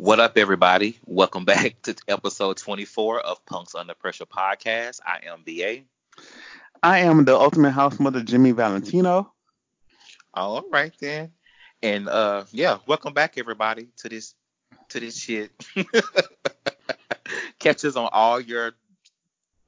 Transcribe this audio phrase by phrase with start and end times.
[0.00, 0.96] What up, everybody?
[1.06, 5.00] Welcome back to episode 24 of Punks Under Pressure podcast.
[5.04, 5.82] I am BA.
[6.84, 9.32] I am the ultimate house mother, Jimmy Valentino.
[10.32, 11.32] All right then,
[11.82, 14.36] and uh, yeah, welcome back, everybody, to this
[14.90, 15.50] to this shit.
[17.58, 18.74] Catch us on all your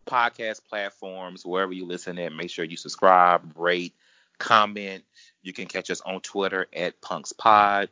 [0.06, 2.32] podcast platforms, wherever you listen at.
[2.32, 3.96] Make sure you subscribe, rate,
[4.38, 5.02] comment.
[5.42, 7.88] You can catch us on Twitter at PunksPod.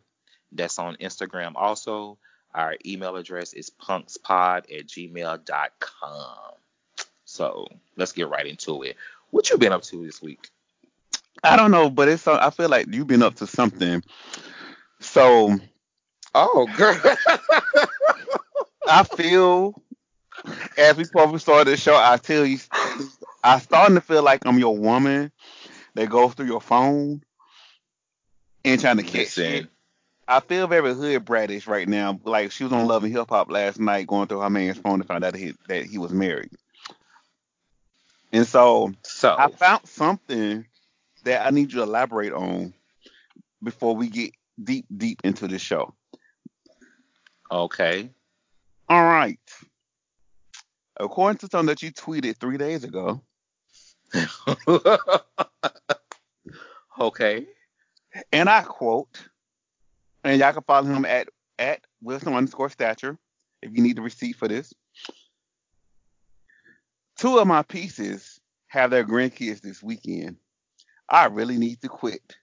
[0.53, 2.19] That's on Instagram also.
[2.55, 6.52] Our email address is punkspod at gmail.com.
[7.25, 8.97] So let's get right into it.
[9.30, 10.48] What you been up to this week?
[11.45, 14.03] I don't know, but it's I feel like you've been up to something.
[15.01, 15.56] So,
[16.34, 16.98] oh girl,
[18.89, 19.80] I feel
[20.77, 22.59] as we probably started the show, I tell you,
[23.45, 25.30] I starting to feel like I'm your woman
[25.95, 27.23] that goes through your phone
[28.65, 29.69] and trying to catch it.
[30.28, 32.20] I feel very hood bratish right now.
[32.23, 34.98] Like she was on Love and Hip Hop last night, going through her man's phone
[34.98, 36.50] to find out that he, that he was married.
[38.30, 40.66] And so, so I found something
[41.25, 42.75] that I need you to elaborate on
[43.62, 45.94] before we get deep, deep into the show.
[47.50, 48.10] Okay.
[48.86, 49.41] All right.
[51.00, 53.22] According to something that you tweeted three days ago.
[57.00, 57.47] okay.
[58.31, 59.28] And I quote,
[60.24, 63.19] and y'all can follow him at at Wilson underscore stature
[63.62, 64.72] if you need the receipt for this.
[67.19, 70.36] Two of my pieces have their grandkids this weekend.
[71.08, 72.36] I really need to quit.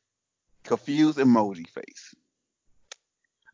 [0.64, 2.14] Confused emoji face.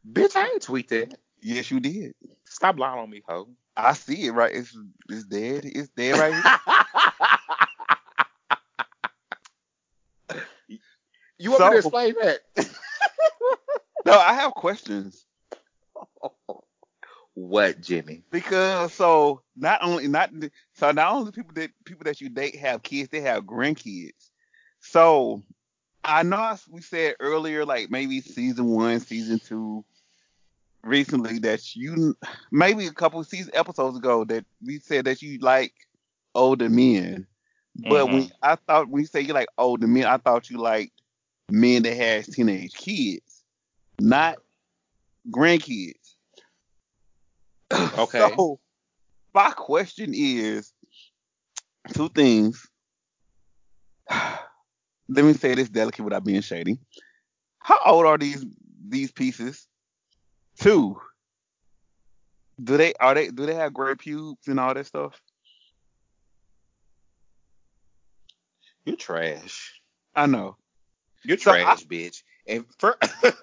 [0.09, 1.15] Bitch, I ain't tweet that.
[1.41, 2.13] Yes, you did.
[2.45, 3.49] Stop lying on me, ho.
[3.75, 4.53] I see it right.
[4.53, 4.75] It's
[5.09, 5.63] it's dead.
[5.65, 6.33] It's dead right
[10.29, 10.39] here.
[11.37, 12.39] you want so, me to explain that?
[14.11, 15.25] No, I have questions.
[17.33, 18.23] What, Jimmy?
[18.29, 20.31] Because so not only not
[20.73, 24.29] so not only people that people that you date have kids, they have grandkids.
[24.81, 25.41] So
[26.03, 29.85] I know we said earlier, like maybe season one, season two,
[30.83, 32.15] recently that you
[32.51, 35.73] maybe a couple season episodes ago that we said that you like
[36.35, 37.27] older men.
[37.75, 38.13] But mm-hmm.
[38.13, 40.91] when I thought when you say you like older men, I thought you liked
[41.49, 43.40] men that has teenage kids,
[44.01, 44.37] not
[45.29, 45.93] grandkids.
[47.71, 48.19] Okay.
[48.37, 48.59] so
[49.33, 50.73] my question is
[51.93, 52.67] two things.
[54.09, 56.79] Let me say this delicate without being shady.
[57.59, 58.45] How old are these
[58.87, 59.67] these pieces?
[60.59, 60.99] Two.
[62.61, 65.19] Do they are they do they have gray pubes and all that stuff?
[68.85, 69.79] You trash.
[70.15, 70.57] I know.
[71.23, 72.23] You're so trash, I, bitch.
[72.47, 72.97] And for,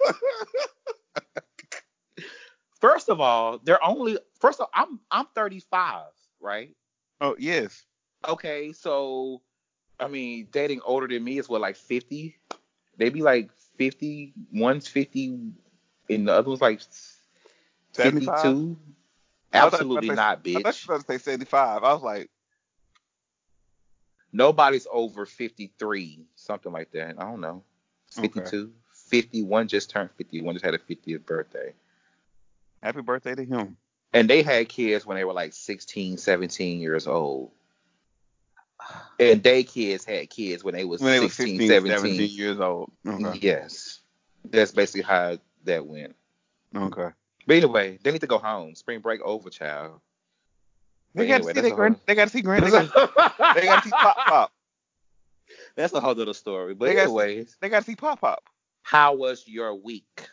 [2.79, 6.05] first of all, they're only first of all, I'm I'm 35,
[6.39, 6.75] right?
[7.21, 7.85] Oh yes.
[8.27, 9.41] Okay, so
[9.99, 12.35] I mean, dating older than me is what like 50.
[12.97, 14.33] They be like 50.
[14.53, 15.39] One's 50,
[16.09, 16.81] and the other one's like
[17.93, 18.77] 52.
[19.53, 20.57] Absolutely not, bitch.
[20.57, 21.83] I thought you were to say 75.
[21.83, 22.29] I was like,
[24.31, 27.15] nobody's over 53, something like that.
[27.17, 27.63] I don't know.
[28.11, 28.71] 52, okay.
[29.09, 31.73] 51 just turned 51, just had a 50th birthday.
[32.81, 33.77] Happy birthday to him.
[34.13, 37.51] And they had kids when they were like 16, 17 years old.
[39.19, 41.97] And they kids had kids when they was when 16, 15, 17.
[41.97, 42.91] 17 years old.
[43.05, 43.39] Okay.
[43.41, 43.99] Yes.
[44.45, 46.15] That's basically how that went.
[46.75, 47.09] Okay.
[47.45, 48.75] But anyway, they need to go home.
[48.75, 49.99] Spring break over, child.
[51.13, 51.95] They got anyway, to see grand.
[52.05, 52.65] They got to see grand.
[52.65, 54.53] They got to see Pop Pop.
[55.75, 56.75] That's a whole little story.
[56.75, 58.43] But they anyways, they got to see Pop Pop.
[58.83, 60.29] How was your week?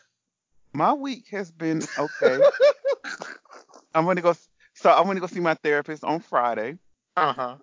[0.73, 2.39] My week has been okay.
[3.93, 4.35] I'm gonna go.
[4.73, 6.77] So I'm gonna go see my therapist on Friday.
[7.15, 7.55] Uh huh.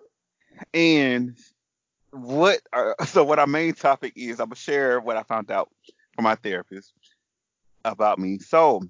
[0.73, 1.37] And
[2.11, 2.61] what?
[2.73, 5.69] Are, so what our main topic is, I'm gonna share what I found out
[6.13, 6.93] from my therapist
[7.83, 8.39] about me.
[8.39, 8.81] So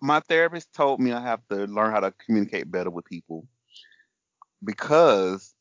[0.00, 3.46] my therapist told me I have to learn how to communicate better with people
[4.62, 5.54] because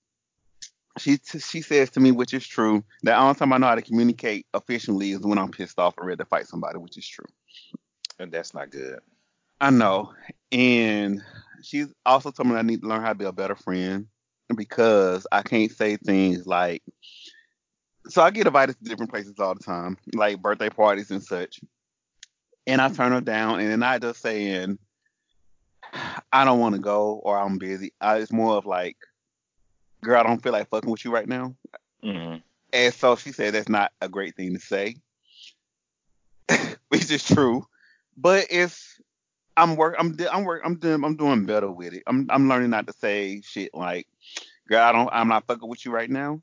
[0.98, 3.76] she she says to me, which is true, that the only time I know how
[3.76, 7.08] to communicate efficiently is when I'm pissed off and ready to fight somebody, which is
[7.08, 7.26] true.
[8.20, 9.00] And that's not good.
[9.62, 10.14] I know.
[10.52, 11.22] And
[11.62, 14.08] she's also told me I need to learn how to be a better friend
[14.56, 16.84] because I can't say things like
[18.08, 21.60] so I get invited to different places all the time, like birthday parties and such
[22.68, 24.78] and I turn her down, and then I just saying,
[26.34, 27.94] I don't want to go or I'm busy.
[28.02, 28.98] I, it's more of like,
[30.04, 31.56] girl, I don't feel like fucking with you right now.
[32.04, 32.38] Mm-hmm.
[32.74, 34.96] And so she said that's not a great thing to say,
[36.90, 37.66] which is true.
[38.16, 39.00] But it's,
[39.56, 39.96] I'm work.
[39.98, 40.62] I'm I'm work.
[40.66, 41.04] I'm doing.
[41.04, 42.04] I'm doing better with it.
[42.08, 44.08] I'm I'm learning not to say shit like,
[44.68, 45.10] "Girl, I don't.
[45.12, 46.42] I'm not fucking with you right now."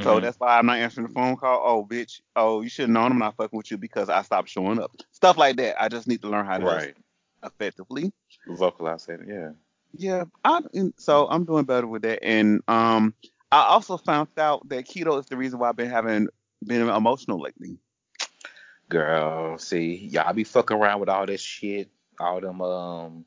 [0.00, 0.22] So Mhm.
[0.22, 1.62] that's why I'm not answering the phone call.
[1.62, 2.22] Oh, bitch.
[2.34, 4.90] Oh, you should have known I'm not fucking with you because I stopped showing up.
[5.10, 5.80] Stuff like that.
[5.82, 6.96] I just need to learn how to right.
[7.44, 8.10] effectively.
[8.46, 9.20] Vocalize it.
[9.28, 9.50] Yeah.
[9.94, 10.24] Yeah.
[10.44, 12.24] I, and so I'm doing better with that.
[12.24, 13.14] And um,
[13.50, 16.28] I also found out that keto is the reason why I've been having
[16.64, 17.78] been emotional lately.
[18.88, 21.88] Girl, see, y'all be fucking around with all this shit,
[22.20, 23.24] all them um.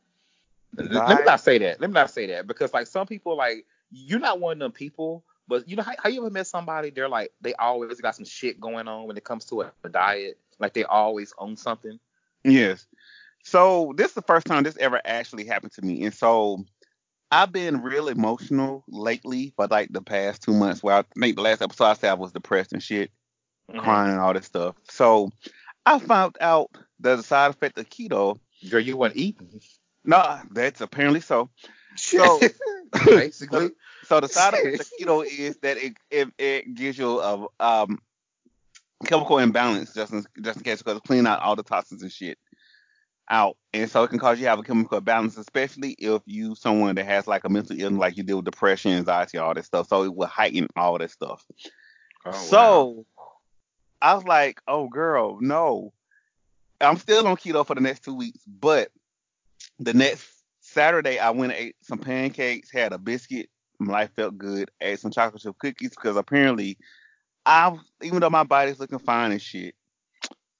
[0.78, 1.80] Let me not say that.
[1.80, 4.72] Let me not say that because like some people like you're not one of them
[4.72, 6.90] people, but you know how, how you ever met somebody?
[6.90, 9.90] They're like they always got some shit going on when it comes to a, a
[9.90, 10.38] diet.
[10.60, 12.00] Like they always own something.
[12.44, 12.86] Yes.
[13.46, 16.66] So this is the first time this ever actually happened to me, and so
[17.32, 20.82] I've been real emotional lately for like the past two months.
[20.82, 23.12] Where I think the last episode I said I was depressed and shit,
[23.72, 23.80] Mhm.
[23.80, 24.76] crying and all this stuff.
[24.90, 25.30] So
[25.86, 26.72] I found out
[27.02, 28.40] that the side effect of keto.
[28.70, 29.62] Girl, you weren't eating.
[30.04, 31.50] No, that's apparently so.
[31.96, 32.42] So
[33.06, 33.72] basically,
[34.06, 38.00] So the side effect of keto is that it it, it gives you a um
[39.06, 42.12] chemical imbalance just in, just in case because it's cleaning out all the toxins and
[42.12, 42.38] shit
[43.30, 46.56] out, and so it can cause you to have a chemical imbalance, especially if you
[46.56, 49.66] someone that has like a mental illness, like you deal with depression, anxiety, all that
[49.66, 49.88] stuff.
[49.88, 51.44] So it will heighten all that stuff.
[52.26, 52.34] Oh, wow.
[52.34, 53.06] so
[54.02, 55.94] I was like, oh girl, no.
[56.82, 58.90] I'm still on keto for the next two weeks, but
[59.80, 60.28] the next
[60.60, 63.50] Saturday I went and ate some pancakes, had a biscuit,
[63.80, 66.78] my life felt good, ate some chocolate chip cookies because apparently
[67.46, 69.76] I even though my body's looking fine and shit,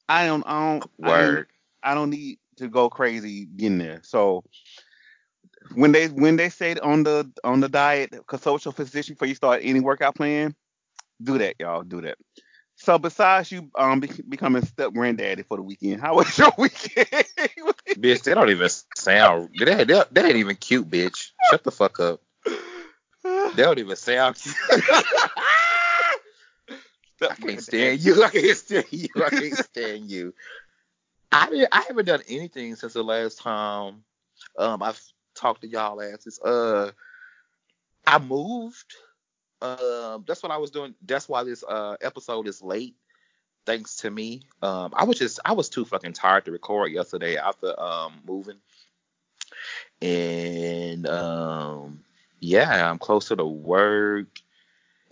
[0.08, 1.48] I don't I don't I, ain't- word.
[1.84, 4.02] I don't need to go crazy getting there.
[4.04, 4.44] So
[5.74, 9.36] when they when they say on the on the diet, consult your physician before you
[9.36, 10.56] start any workout plan,
[11.22, 11.84] do that, y'all.
[11.84, 12.18] Do that.
[12.78, 17.08] So besides you um be, becoming step granddaddy for the weekend, how was your weekend?
[17.08, 19.50] Bitch, they don't even sound.
[19.60, 21.32] That, that, that ain't even cute, bitch.
[21.50, 22.22] Shut the fuck up.
[23.24, 24.56] They don't even sound cute.
[27.22, 28.24] I can't stand you.
[28.24, 29.08] I can't stand you.
[29.16, 30.34] I can't stand you.
[31.36, 34.04] I I haven't done anything since the last time
[34.58, 35.02] um I've
[35.36, 36.40] talked to y'all asses.
[36.40, 36.92] Uh,
[38.08, 38.94] I moved.
[39.62, 40.96] Um, that's what I was doing.
[41.06, 42.96] That's why this uh episode is late.
[43.66, 44.44] Thanks to me.
[44.62, 48.60] Um, I was just I was too fucking tired to record yesterday after um moving.
[50.02, 52.00] And um
[52.40, 54.40] yeah, I'm closer to work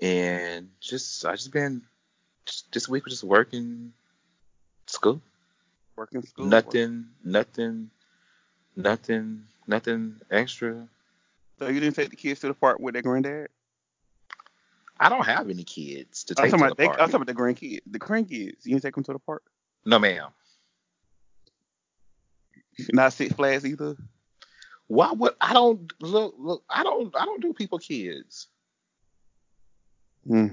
[0.01, 1.81] and just I just been
[2.45, 3.91] just, this week was just working
[4.87, 5.21] school.
[5.95, 6.45] Working school.
[6.45, 7.89] Nothing, nothing,
[8.75, 10.87] nothing, nothing extra.
[11.59, 13.49] So you didn't take the kids to the park with their granddad?
[14.99, 16.99] I don't have any kids to I'm take talking to about the they, park.
[16.99, 17.79] I'm talking about the grandkids.
[17.85, 18.65] The grandkids.
[18.65, 19.43] You didn't take them to the park?
[19.85, 20.29] No, ma'am.
[22.91, 23.95] Not Six Flags either.
[24.87, 28.47] Why would I don't look look I don't I don't do people kids.
[30.27, 30.47] Hmm.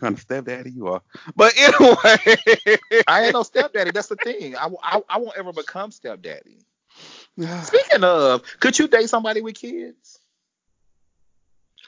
[0.00, 1.02] Kind of stepdaddy you are.
[1.36, 2.78] But anyway.
[3.06, 3.90] I ain't no stepdaddy.
[3.92, 4.56] That's the thing.
[4.56, 6.58] I, I, I won't ever become stepdaddy.
[7.62, 10.20] Speaking of, could you date somebody with kids?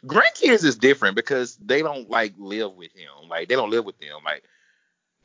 [0.05, 3.29] Grandkids is different because they don't like live with him.
[3.29, 4.19] Like they don't live with them.
[4.25, 4.45] Like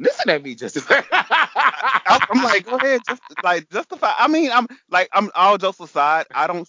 [0.02, 4.12] listen at me, just I'm, I'm like, go ahead, just like justify.
[4.18, 6.26] I mean, I'm like, I'm all jokes aside.
[6.34, 6.68] I don't,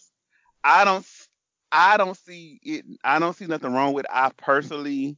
[0.63, 1.07] I don't,
[1.73, 2.85] I don't see it.
[3.03, 4.05] I don't see nothing wrong with.
[4.05, 4.11] It.
[4.13, 5.17] I personally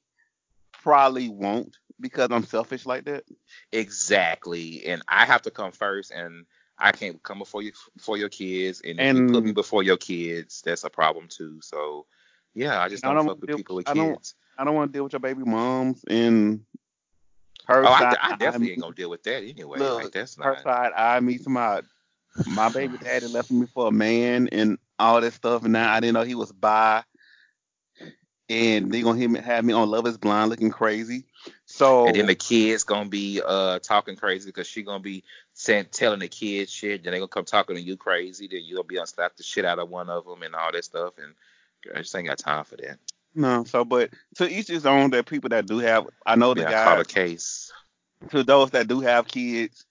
[0.85, 3.25] probably won't because I'm selfish like that.
[3.73, 4.85] exactly.
[4.87, 6.45] And I have to come first, and
[6.79, 8.83] I can't come before you for your kids.
[8.85, 11.59] And, if you put me before your kids, that's a problem too.
[11.63, 12.07] So
[12.55, 14.35] yeah, I just I don't, don't fuck with people with I don't- kids.
[14.57, 16.61] I don't want to deal with your baby moms and
[17.67, 18.17] her Oh, I, side.
[18.23, 19.81] I definitely eye ain't gonna deal with that anyway.
[19.81, 20.63] Look, like that's her not.
[20.63, 21.83] side I me to my
[22.47, 25.99] my baby daddy left me for a man and all that stuff, and now I
[26.01, 27.03] didn't know he was bi.
[28.49, 31.25] And they're gonna have me on Love Is Blind looking crazy.
[31.65, 35.25] So And then the kids gonna be uh talking crazy because she gonna be
[35.55, 37.03] saying telling the kids shit.
[37.03, 38.47] Then they gonna come talking to you crazy.
[38.47, 40.73] Then you gonna be on slap the shit out of one of them and all
[40.73, 41.15] that stuff.
[41.17, 41.35] And
[41.83, 42.99] girl, I just ain't got time for that.
[43.35, 45.11] No, so but to each his own.
[45.11, 47.73] That people that do have, I know the Yeah, I caught a case.
[48.31, 49.87] To those that do have kids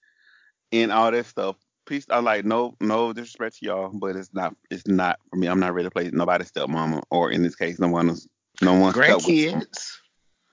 [0.72, 1.56] and all that stuff,
[1.86, 2.06] peace.
[2.08, 5.46] I'm like, no, no disrespect to y'all, but it's not, it's not for me.
[5.46, 8.26] I'm not ready to play nobody's stepmama, or in this case, no one's,
[8.60, 9.96] no one's step- Grandkids.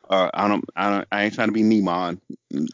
[0.09, 2.19] Uh, I don't, I don't, I ain't trying to be Neiman.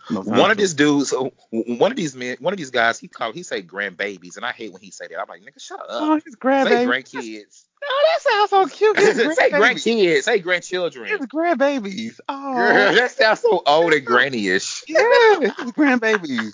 [0.10, 1.14] No One of these dudes,
[1.52, 4.52] one of these men, one of these guys, he called, he say grandbabies, and I
[4.54, 5.20] hate when he say that.
[5.20, 5.86] I'm like, nigga, shut up.
[5.90, 6.24] Oh, up.
[6.24, 6.86] his Say grandbaby.
[6.88, 7.64] grandkids.
[7.90, 8.98] Oh, that sounds so cute.
[9.36, 9.60] Say grandbabies.
[9.86, 10.24] grandkids.
[10.24, 11.10] Say grandchildren.
[11.10, 12.20] His grandbabies.
[12.28, 14.84] Oh, Girl, that sounds so old and granny-ish.
[14.88, 16.54] yeah, his grandbabies.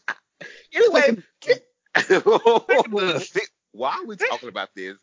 [0.75, 1.24] Anyway,
[1.96, 2.22] taking
[2.92, 4.98] the six, Why are we talking about this?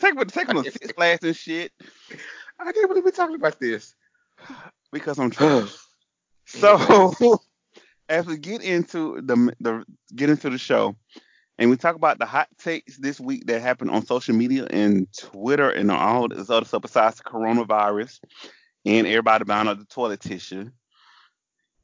[0.00, 1.70] Take, taking the six flags and shit
[2.64, 3.94] I can't believe we're talking about this.
[4.92, 5.72] because I'm trash.
[6.46, 7.14] So
[8.08, 10.96] as we get into the the get into the show,
[11.58, 15.06] and we talk about the hot takes this week that happened on social media and
[15.16, 18.20] Twitter and all this other stuff besides the coronavirus
[18.84, 20.70] and everybody buying up the toilet tissue,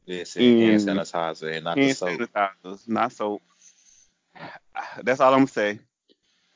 [0.07, 0.87] Listen, hand Mm.
[1.01, 2.09] sanitizer and not the hand soap.
[2.21, 3.43] sanitizers, not soap.
[5.03, 5.79] That's all I'm gonna say.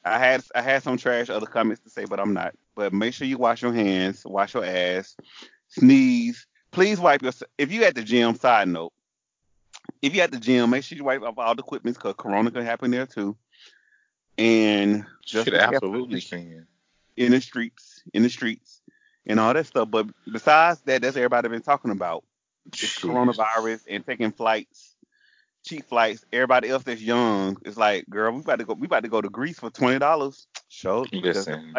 [0.05, 2.55] I had I had some trash other comments to say, but I'm not.
[2.75, 5.17] But make sure you wash your hands, wash your ass,
[5.69, 6.47] sneeze.
[6.71, 7.33] Please wipe your.
[7.59, 8.93] If you at the gym, side note,
[10.01, 12.51] if you at the gym, make sure you wipe off all the equipment because corona
[12.51, 13.37] can happen there too.
[14.39, 16.67] And just Shit, be careful absolutely can.
[17.17, 18.81] in the streets, in the streets,
[19.27, 19.91] and all that stuff.
[19.91, 22.25] But besides that, that's everybody been talking about.
[22.67, 24.97] It's coronavirus and taking flights,
[25.65, 26.25] cheap flights.
[26.33, 28.75] Everybody else that's young is like, girl, we about to go.
[28.75, 30.47] We about to go to Greece for twenty dollars.
[30.69, 31.75] Sure, Listen.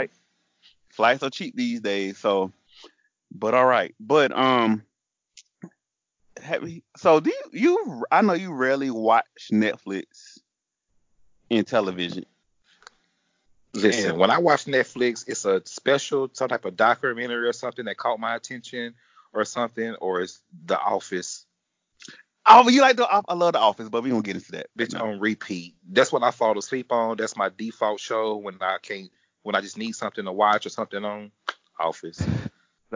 [0.94, 2.18] Flights are cheap these days.
[2.18, 2.52] So,
[3.32, 3.94] but all right.
[4.00, 4.84] But um,
[6.42, 8.04] have you, so do you, you?
[8.12, 10.40] I know you rarely watch Netflix
[11.52, 12.26] and television.
[13.74, 14.18] Listen, Yeah.
[14.18, 18.20] when I watch Netflix, it's a special, some type of documentary or something that caught
[18.20, 18.94] my attention
[19.34, 21.48] or something, or it's The Office,
[22.46, 23.08] Oh, you like the?
[23.10, 24.68] I love the Office, but we gonna get into that.
[24.78, 25.06] bitch, No.
[25.06, 25.76] on repeat.
[25.90, 27.16] That's what I fall asleep on.
[27.18, 29.10] That's my default show when I can't,
[29.44, 31.32] when I just need something to watch or something on.
[31.80, 32.22] Office.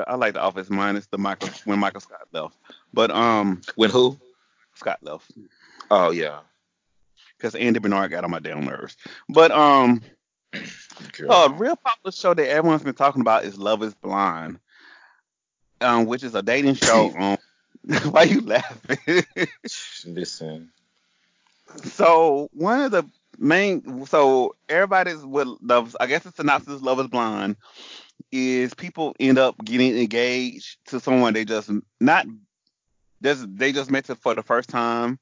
[0.06, 2.56] I like the Office minus the Michael when Michael Scott left.
[2.94, 4.18] But um, When who?
[4.76, 5.32] Scott left
[5.90, 6.40] Oh yeah.
[7.38, 8.96] because Andy Bernard got on my damn nerves.
[9.28, 10.02] But um,
[10.54, 14.60] a real popular show that everyone's been talking about is Love Is Blind,
[15.82, 17.12] um, which is a dating show.
[17.20, 17.38] Um,
[18.12, 19.24] why you laughing?
[20.06, 20.70] Listen.
[21.84, 23.04] so one of the
[23.38, 25.96] main, so everybody's what loves.
[26.00, 27.58] I guess the synopsis Love Is Blind
[28.32, 32.26] is people end up getting engaged to someone they just not
[33.24, 35.20] just they just met for the first time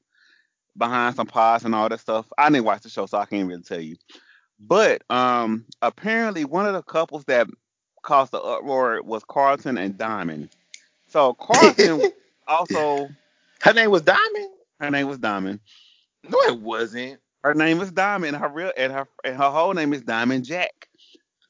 [0.76, 2.26] behind some pods and all that stuff.
[2.36, 3.96] I didn't watch the show, so I can't really tell you.
[4.58, 7.46] But um, apparently one of the couples that
[8.02, 10.50] caused the uproar was Carlton and Diamond.
[11.08, 12.02] So Carlton
[12.48, 13.08] also
[13.60, 14.50] Her name was Diamond?
[14.80, 15.60] her name was Diamond.
[16.28, 17.20] No, it wasn't.
[17.46, 18.34] Her name is Diamond.
[18.34, 20.88] and Her real and her and her whole name is Diamond Jack.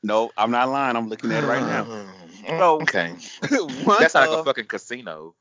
[0.02, 0.94] No, I'm not lying.
[0.94, 2.06] I'm looking at it right now.
[2.46, 3.14] So- okay.
[3.50, 5.34] That's like a fucking casino.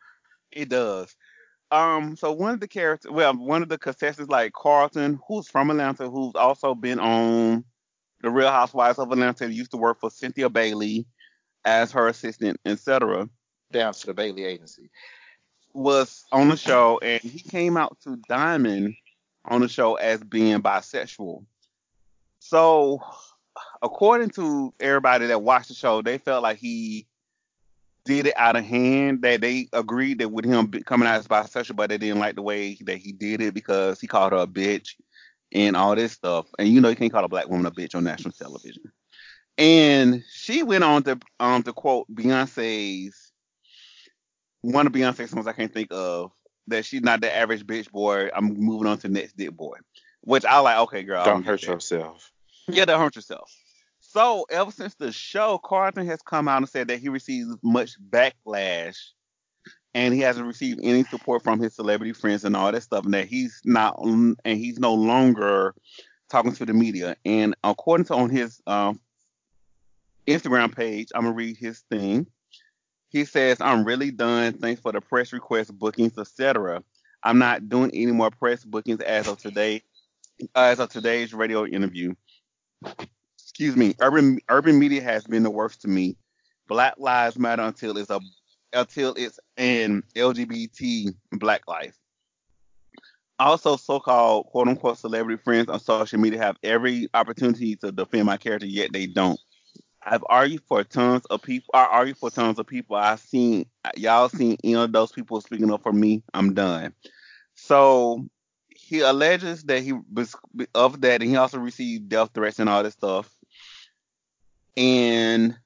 [0.54, 1.14] It does.
[1.72, 5.70] Um, so one of the characters, well, one of the contestants, like Carlton, who's from
[5.72, 7.66] Atlanta, who's also been on
[8.22, 11.06] The Real Housewives of Atlanta, used to work for Cynthia Bailey
[11.66, 13.28] as her assistant, etc.,
[13.74, 14.90] Down to the Bailey Agency.
[15.74, 18.96] was on the show, and he came out to Diamond
[19.48, 21.46] on the show as being bisexual.
[22.40, 23.02] So,
[23.82, 27.08] according to everybody that watched the show, they felt like he
[28.06, 29.22] did it out of hand.
[29.22, 32.42] That they agreed that with him coming out as bisexual, but they didn't like the
[32.42, 34.96] way that he did it because he called her a bitch
[35.52, 36.48] and all this stuff.
[36.60, 38.84] And you know you can't call a black woman a bitch on national television.
[39.58, 43.32] And she went on to um to quote Beyonce's
[44.62, 46.32] one of Beyonce's songs I can't think of
[46.68, 48.30] that she's not the average bitch boy.
[48.36, 49.78] I'm moving on to next dick boy,
[50.22, 50.78] which I like.
[50.80, 52.32] Okay, girl, Don't hurt yourself.
[52.68, 53.52] Yeah, don't hurt yourself.
[54.00, 57.98] So ever since the show, Carlton has come out and said that he receives much
[58.10, 58.98] backlash,
[59.94, 63.14] and he hasn't received any support from his celebrity friends and all that stuff, and
[63.14, 65.76] that he's not, and he's no longer
[66.30, 67.16] talking to the media.
[67.26, 69.00] And according to on his um,
[70.28, 72.28] Instagram page, I'm gonna read his thing.
[73.16, 74.54] He says, "I'm really done.
[74.54, 76.84] Thanks for the press request, bookings, etc.
[77.24, 79.84] I'm not doing any more press bookings as of today,
[80.54, 82.14] as of today's radio interview."
[83.40, 86.18] excuse me, urban urban media has been the worst to me.
[86.68, 88.20] Black lives matter until it's a
[88.74, 91.98] until it's an LGBT black life.
[93.40, 98.36] Also, so-called quote unquote celebrity friends on social media have every opportunity to defend my
[98.36, 99.40] character, yet they don't.
[100.06, 101.72] I've argued for tons of people.
[101.74, 102.96] I argued for tons of people.
[102.96, 103.66] I've seen
[103.98, 106.24] y'all seen any of those people speaking up for me.
[106.34, 106.94] I'm done.
[107.56, 108.28] So
[108.70, 110.36] he alleges that he was
[110.76, 113.34] of that, and he also received death threats and all this stuff.
[114.78, 115.58] And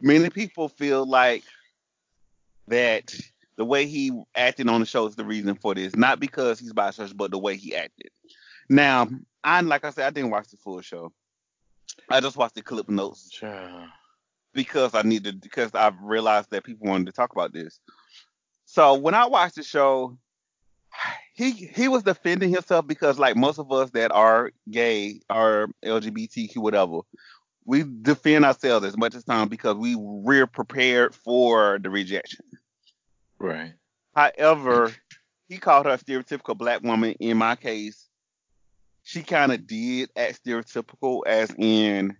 [0.00, 1.44] many people feel like
[2.68, 3.14] that
[3.56, 6.72] the way he acted on the show is the reason for this, not because he's
[6.72, 8.10] bisexual, but the way he acted.
[8.70, 9.08] Now,
[9.44, 11.12] I like I said, I didn't watch the full show.
[12.08, 13.40] I just watched the clip notes
[14.52, 17.80] because I needed because I've realized that people wanted to talk about this.
[18.64, 20.16] So when I watched the show,
[21.34, 26.58] he he was defending himself because like most of us that are gay or LGBTQ
[26.58, 27.00] whatever,
[27.64, 32.44] we defend ourselves as much as time because we we're prepared for the rejection.
[33.38, 33.72] Right.
[34.14, 34.92] However,
[35.48, 37.12] he called her a stereotypical black woman.
[37.18, 38.08] In my case,
[39.02, 42.16] she kind of did act stereotypical, as in,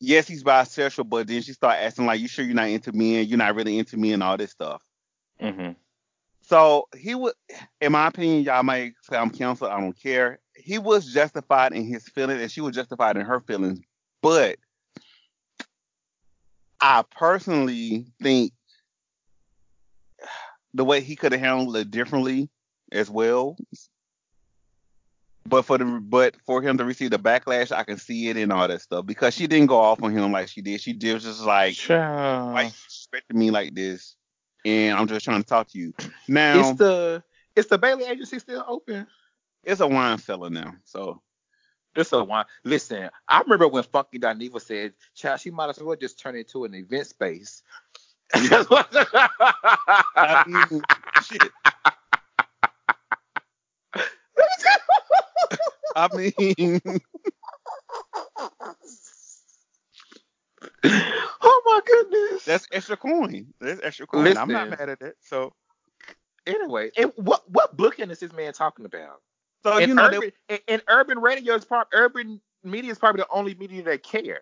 [0.00, 3.26] yes, he's bisexual, but then she started asking like, "You sure you're not into men?
[3.26, 4.82] You're not really into me and all this stuff."
[5.40, 5.72] Mm-hmm.
[6.42, 7.34] So he would,
[7.80, 9.70] in my opinion, y'all might say I'm canceled.
[9.70, 10.40] I don't care.
[10.54, 13.80] He was justified in his feelings, and she was justified in her feelings.
[14.20, 14.56] But
[16.80, 18.52] I personally think
[20.74, 22.48] the way he could have handled it differently
[22.90, 23.56] as well.
[25.50, 28.52] But for the but for him to receive the backlash, I can see it and
[28.52, 30.80] all that stuff because she didn't go off on him like she did.
[30.80, 34.14] She did just like, why you expecting me like this?
[34.64, 35.92] And I'm just trying to talk to you.
[36.28, 37.24] Now it's the
[37.56, 39.08] is the Bailey agency still open?
[39.64, 41.20] it's a wine cellar now, so
[41.96, 42.44] This a wine.
[42.64, 46.40] Listen, I remember when Funky Dineva said, "Child, she might as well just turn it
[46.40, 47.64] into an event space."
[48.32, 48.84] I
[50.46, 50.82] mean,
[51.24, 51.42] shit.
[56.00, 56.80] I mean,
[61.42, 62.44] oh my goodness.
[62.44, 63.52] that's extra coin.
[63.60, 64.26] That's extra coin.
[64.36, 65.14] I'm not mad at that.
[65.20, 65.52] So,
[66.46, 69.20] anyway, and what what booking is this man talking about?
[69.62, 73.20] so and you know, urban, and, and urban radio is probably urban media is probably
[73.20, 74.40] the only media that care.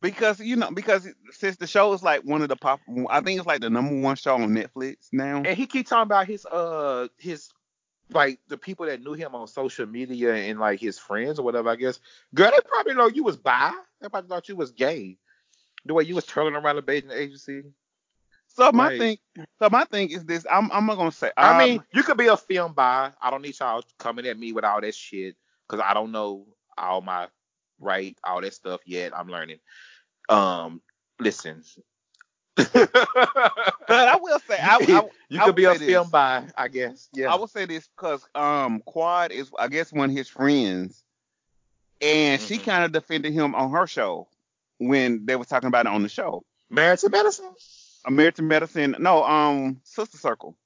[0.00, 3.38] because you know, because since the show is like one of the pop, I think
[3.38, 5.42] it's like the number one show on Netflix now.
[5.44, 7.50] And he keep talking about his uh his
[8.10, 11.68] like the people that knew him on social media and like his friends or whatever.
[11.70, 12.00] I guess,
[12.34, 13.72] girl, they probably know you was bi.
[14.00, 15.18] They probably thought you was gay.
[15.84, 17.62] The way you was twirling around the Bailey agency.
[18.48, 19.18] So my Like- thing,
[19.60, 20.46] so my thing is this.
[20.50, 21.30] I'm I'm not gonna say.
[21.36, 23.10] I um, mean, you could be a film bi.
[23.20, 26.46] I don't need y'all coming at me with all that shit because I don't know
[26.76, 27.28] all my
[27.80, 29.16] right, all that stuff yet.
[29.16, 29.58] I'm learning.
[30.28, 30.82] Um,
[31.18, 31.62] listen.
[32.56, 34.78] But I will say, I, I,
[35.28, 37.08] you I could be a film bi, I guess.
[37.12, 37.32] Yeah.
[37.32, 41.02] I will say this because um Quad is I guess one of his friends,
[42.00, 42.64] and she Mhm.
[42.64, 44.28] kind of defended him on her show
[44.78, 46.44] when they were talking about it on the show.
[46.70, 47.52] Married to medicine.
[48.04, 50.56] American Medicine, no, um, Sister Circle.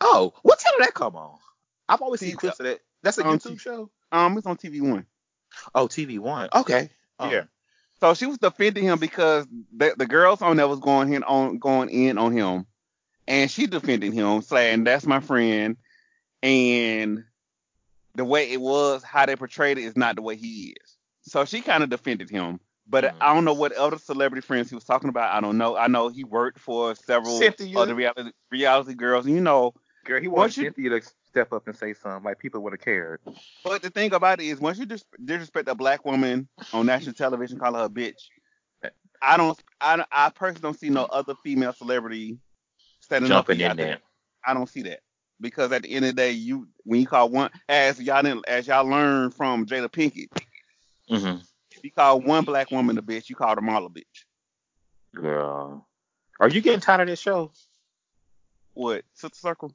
[0.00, 1.36] Oh, what channel that come on?
[1.88, 2.80] I've always seen clips of that.
[3.02, 3.90] That's a um, YouTube show.
[4.10, 5.04] Um, it's on TV One.
[5.74, 6.48] Oh, TV One.
[6.54, 6.88] Okay.
[7.18, 7.30] Oh.
[7.30, 7.44] Yeah.
[8.02, 11.58] So she was defending him because the, the girls on there was going in on
[11.58, 12.66] going in on him,
[13.28, 15.76] and she defended him, saying that's my friend,
[16.42, 17.22] and
[18.16, 20.96] the way it was, how they portrayed it, is not the way he is.
[21.22, 23.14] So she kind of defended him, but Mhm.
[23.20, 25.32] I don't know what other celebrity friends he was talking about.
[25.32, 25.76] I don't know.
[25.76, 27.78] I know he worked for several Cynthia.
[27.78, 29.74] other reality reality girls, and you know.
[30.04, 33.20] Girl, he you- Cynthia to step up and say something like people would have cared.
[33.64, 37.14] But the thing about it is, once you dis- disrespect a black woman on national
[37.14, 38.28] television, call her a bitch.
[39.22, 39.58] I don't.
[39.80, 42.38] I, I personally don't see no other female celebrity
[43.00, 43.86] standing up Jumping for you in there.
[43.86, 43.98] there.
[44.46, 45.00] I don't see that
[45.40, 48.46] because at the end of the day, you when you call one as y'all didn't,
[48.48, 50.28] as y'all learned from Jada Pinkett,
[51.10, 51.38] Mm-hmm.
[51.70, 54.24] if you call one black woman a bitch, you call them all a bitch.
[55.14, 55.86] Girl.
[56.40, 57.52] Are you getting tired of this show?
[58.74, 59.72] What Sister Circle?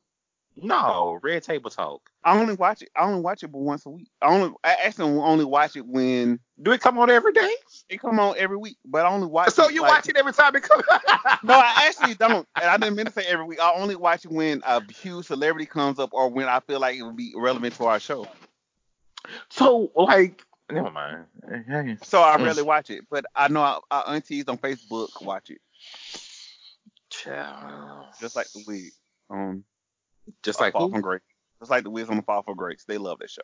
[0.59, 2.09] No, Red Table Talk.
[2.23, 2.89] I only watch it.
[2.95, 4.07] I only watch it but once a week.
[4.21, 7.53] I only I actually only watch it when Do it come on every day?
[7.89, 8.77] it come on every week.
[8.83, 9.51] But I only watch.
[9.51, 10.83] So it, you like, watch it every time it comes?
[11.43, 12.47] No, I actually don't.
[12.55, 13.59] And I didn't mean to say every week.
[13.61, 16.95] I only watch it when a huge celebrity comes up or when I feel like
[16.97, 18.27] it would be relevant to our show.
[19.49, 21.25] So like, never mind.
[22.03, 22.43] So I Mm.
[22.43, 23.05] rarely watch it.
[23.09, 25.59] But I know our, our aunties on Facebook watch it,
[27.09, 28.05] Child.
[28.19, 28.91] just like the Wiz
[29.29, 29.63] on
[30.43, 31.21] Just like Fall from Grace.
[31.59, 32.83] Just like the on the Fall from Grace.
[32.87, 33.41] They love that show.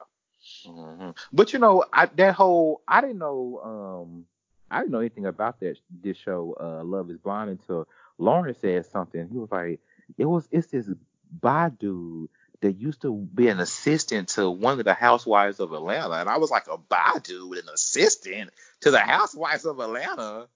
[0.66, 4.26] hmm But you know, I that whole I didn't know um
[4.70, 8.86] I didn't know anything about that this show, uh Love is Blind until Lauren said
[8.88, 9.28] something.
[9.32, 9.80] He was like,
[10.18, 10.90] It was it's this
[11.32, 12.30] bi dude
[12.62, 16.14] that used to be an assistant to one of the housewives of Atlanta.
[16.14, 20.48] And I was like, a bi dude, an assistant to the housewives of Atlanta.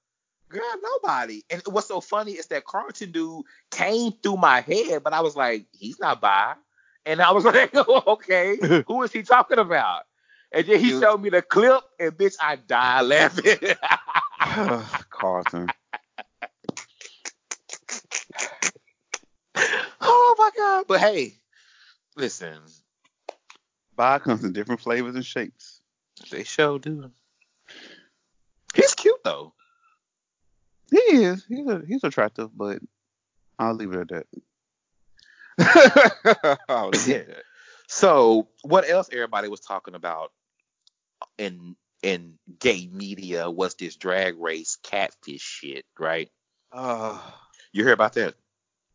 [0.49, 1.43] Girl, nobody.
[1.49, 5.35] And what's so funny is that Carlton dude came through my head, but I was
[5.35, 6.53] like, he's not bi.
[7.05, 8.57] And I was like, okay,
[8.87, 10.03] who is he talking about?
[10.51, 13.57] And then he You- showed me the clip, and bitch, I died laughing.
[15.09, 15.67] Carlton.
[20.01, 20.85] oh my god!
[20.87, 21.33] But hey,
[22.15, 22.57] listen,
[23.95, 25.81] Bi comes in different flavors and shapes.
[26.31, 27.11] they show do.
[28.75, 29.53] He's cute though.
[30.89, 31.45] He is.
[31.47, 32.79] He's a, he's attractive, but
[33.59, 34.25] I'll leave it at
[35.59, 36.59] that.
[36.69, 37.43] I'll leave it at that.
[37.87, 40.31] So, what else everybody was talking about
[41.37, 46.29] in in gay media was this drag race catfish shit, right?
[46.71, 47.19] Uh,
[47.71, 48.35] You hear about that?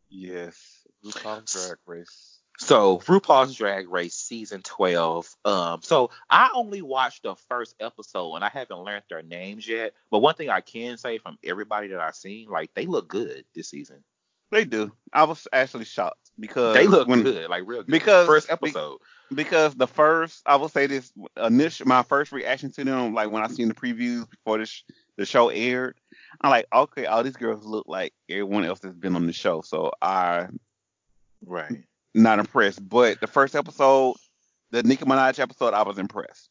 [0.08, 0.56] yes.
[1.04, 2.31] RuPaul's Drag Race.
[2.62, 5.28] So RuPaul's Drag Race season 12.
[5.44, 9.94] Um, so I only watched the first episode and I haven't learned their names yet.
[10.12, 13.44] But one thing I can say from everybody that I've seen, like they look good
[13.54, 14.04] this season.
[14.52, 14.92] They do.
[15.12, 17.90] I was actually shocked because They look when, good, like real good.
[17.90, 18.98] because- first episode.
[19.34, 23.42] because the first I will say this initial my first reaction to them like when
[23.42, 24.84] I seen the previews before the sh-
[25.16, 25.96] the show aired
[26.40, 29.62] I'm like okay all these girls look like everyone else that's been on the show
[29.62, 30.48] so I
[31.46, 31.82] right.
[32.14, 34.14] Not impressed but the first episode
[34.70, 36.48] the Nicki Minaj episode I was impressed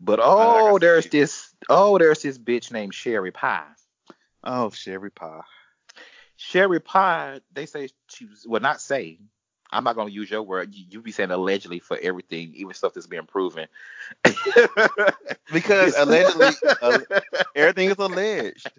[0.00, 1.12] But like oh, there's said.
[1.12, 3.64] this oh, there's this bitch named Sherry Pie.
[4.44, 5.42] oh Sherry Pie
[6.36, 9.18] Sherry Pie, they say she was well not say.
[9.70, 10.74] I'm not gonna use your word.
[10.74, 13.66] You, you be saying allegedly for everything, even stuff that's being proven.
[15.52, 16.48] because allegedly
[16.80, 17.00] uh,
[17.56, 18.70] everything is alleged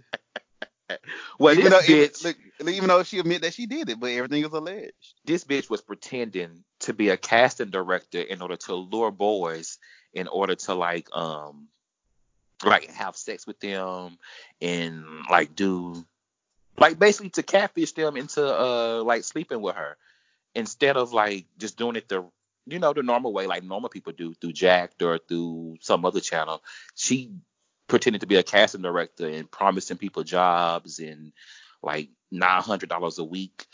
[1.39, 3.99] well, even this though bitch, even, look, even though she admit that she did it
[3.99, 5.13] but everything is alleged.
[5.25, 9.78] This bitch was pretending to be a casting director in order to lure boys
[10.13, 11.67] in order to like um
[12.65, 14.17] like have sex with them
[14.62, 16.06] and like do
[16.78, 19.97] like basically to catfish them into uh like sleeping with her
[20.56, 22.25] instead of like just doing it the
[22.65, 26.19] you know the normal way like normal people do through Jack'd or through some other
[26.19, 26.62] channel.
[26.95, 27.32] She
[27.89, 31.34] pretended to be a casting director and promising people jobs and
[31.84, 33.65] like nine hundred dollars a week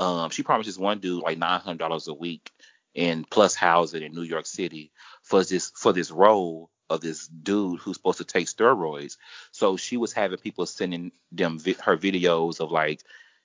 [0.00, 2.50] um, she promised this one dude like nine hundred dollars a week
[2.96, 4.92] and plus housing in New York City
[5.22, 9.16] for this for this role of this dude who's supposed to take steroids.
[9.52, 13.02] So she was having people sending them vi- her videos of like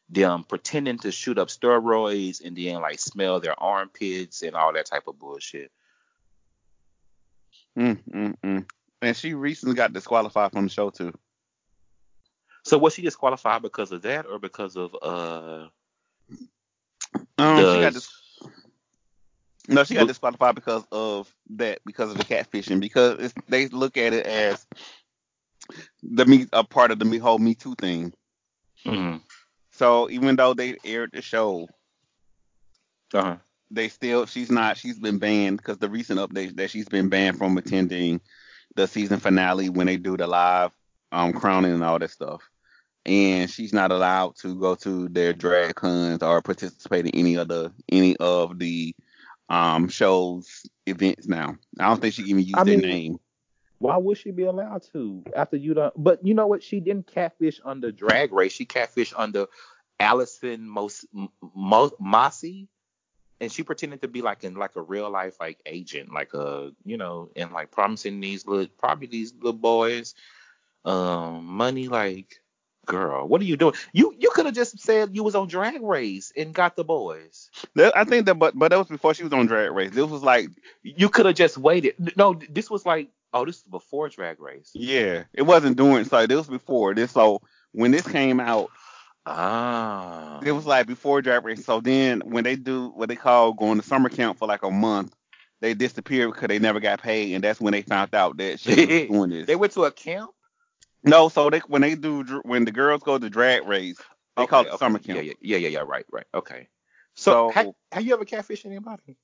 [0.09, 4.87] them pretending to shoot up steroids and then like smell their armpits and all that
[4.87, 5.71] type of bullshit.
[7.77, 8.65] mm, mm, mm.
[9.01, 11.13] And she recently got disqualified from the show too
[12.63, 15.67] So was she disqualified because of that or because of uh
[17.37, 18.09] Um, the she got dis-
[19.67, 23.97] no, she got disqualified because of that, because of the catfishing, because it's, they look
[23.97, 24.65] at it as
[26.03, 28.13] the me a part of the me whole Me Too thing.
[28.85, 29.21] mhm.
[29.71, 31.67] So even though they aired the show,
[33.13, 33.37] uh-huh.
[33.71, 37.37] they still she's not she's been banned because the recent update that she's been banned
[37.37, 38.21] from attending
[38.75, 40.71] the season finale when they do the live
[41.11, 42.49] um crowning and all that stuff.
[43.05, 47.47] And she's not allowed to go to their drag cons or participate in any of
[47.47, 48.95] the any of the
[49.49, 51.55] um shows events now.
[51.79, 53.17] I don't think she can even use I their mean- name.
[53.77, 55.93] Why would she be allowed to after you don't?
[56.01, 56.63] But you know what?
[56.63, 58.53] She didn't catfish under Drag Race.
[58.53, 59.47] She catfished under
[59.99, 62.69] Allison Mos- M- Mo- Mossy,
[63.45, 66.71] and she pretended to be like in like a real life like agent, like a
[66.85, 70.15] you know, and like promising these little probably these little boys
[70.85, 71.87] um money.
[71.87, 72.41] Like,
[72.85, 73.75] girl, what are you doing?
[73.93, 77.51] You you could have just said you was on Drag Race and got the boys.
[77.77, 79.91] I think that but but that was before she was on Drag Race.
[79.91, 80.49] This was like
[80.83, 81.95] You could have just waited.
[82.17, 84.71] No, this was like oh, this is before Drag Race.
[84.73, 87.41] yeah, it wasn't doing so this was before this so
[87.73, 88.71] when this came out
[89.25, 90.39] Ah.
[90.43, 91.65] It was like before Drag Race.
[91.65, 94.71] So then when they do what they call going to summer camp for like a
[94.71, 95.15] month,
[95.61, 98.69] they disappeared because they never got paid, and that's when they found out that she
[98.85, 99.47] was doing this.
[99.47, 100.31] They went to a camp.
[101.03, 103.97] no, so they when they do when the girls go to Drag Race,
[104.37, 105.23] they call it Okay, summer camp.
[105.23, 106.25] Yeah, yeah, yeah, yeah, right, right.
[106.33, 106.67] Okay.
[107.15, 109.17] So, So- ha- have you ever catfished anybody?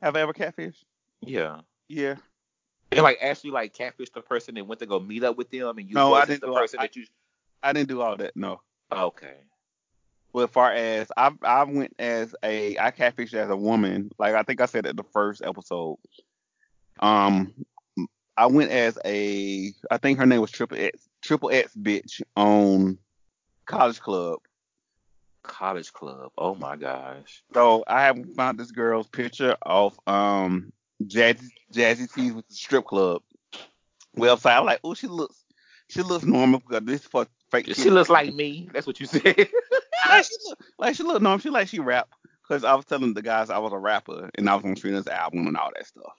[0.00, 0.76] Have I ever catfish?
[1.20, 1.60] Yeah.
[1.88, 2.16] Yeah.
[2.92, 5.76] And like actually like catfished the person and went to go meet up with them
[5.78, 7.04] and you No, I wasn't didn't the person I- that you
[7.62, 8.36] I didn't do all that.
[8.36, 8.60] No.
[8.92, 9.34] Okay.
[10.32, 14.10] But as far as I I went as a I catfished as a woman.
[14.18, 15.98] Like I think I said at the first episode.
[17.00, 17.54] Um,
[18.36, 22.98] I went as a I think her name was Triple X Triple X bitch on
[23.66, 24.40] College Club.
[25.44, 26.32] College club.
[26.38, 27.42] Oh my gosh.
[27.52, 30.72] So I have found this girl's picture off um
[31.04, 33.22] Jazzy Jazzy T's with the strip club
[34.16, 34.58] website.
[34.58, 35.44] I'm like, oh, she looks
[35.88, 37.74] she looks normal because this for fake.
[37.76, 38.68] She looks like me.
[38.72, 39.24] That's what you said.
[40.08, 41.38] like she look like she look normal.
[41.38, 42.08] She like she rap
[42.42, 45.08] because I was telling the guys I was a rapper and I was on Trina's
[45.08, 46.12] album and all that stuff.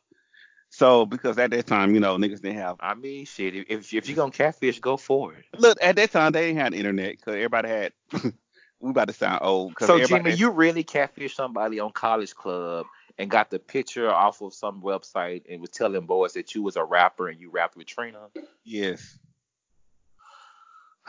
[0.70, 3.56] So because at that time, you know, niggas didn't have I mean, shit.
[3.56, 5.46] If if you're gonna catfish, go for it.
[5.58, 7.94] look at that time they didn't have the internet because everybody had.
[8.82, 9.74] we about to sound old.
[9.80, 12.86] So Jimmy, had- you really catfished somebody on College Club
[13.18, 16.76] and got the picture off of some website and was telling boys that you was
[16.76, 18.28] a rapper and you rapped with Trina.
[18.64, 19.18] yes.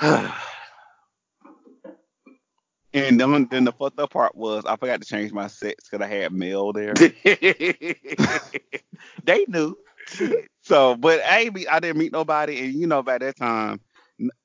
[2.96, 6.02] And then, then the fucked up part was I forgot to change my sex because
[6.02, 6.94] I had male there.
[9.24, 9.76] they knew.
[10.62, 13.80] so, but I I didn't meet nobody, and you know, by that time,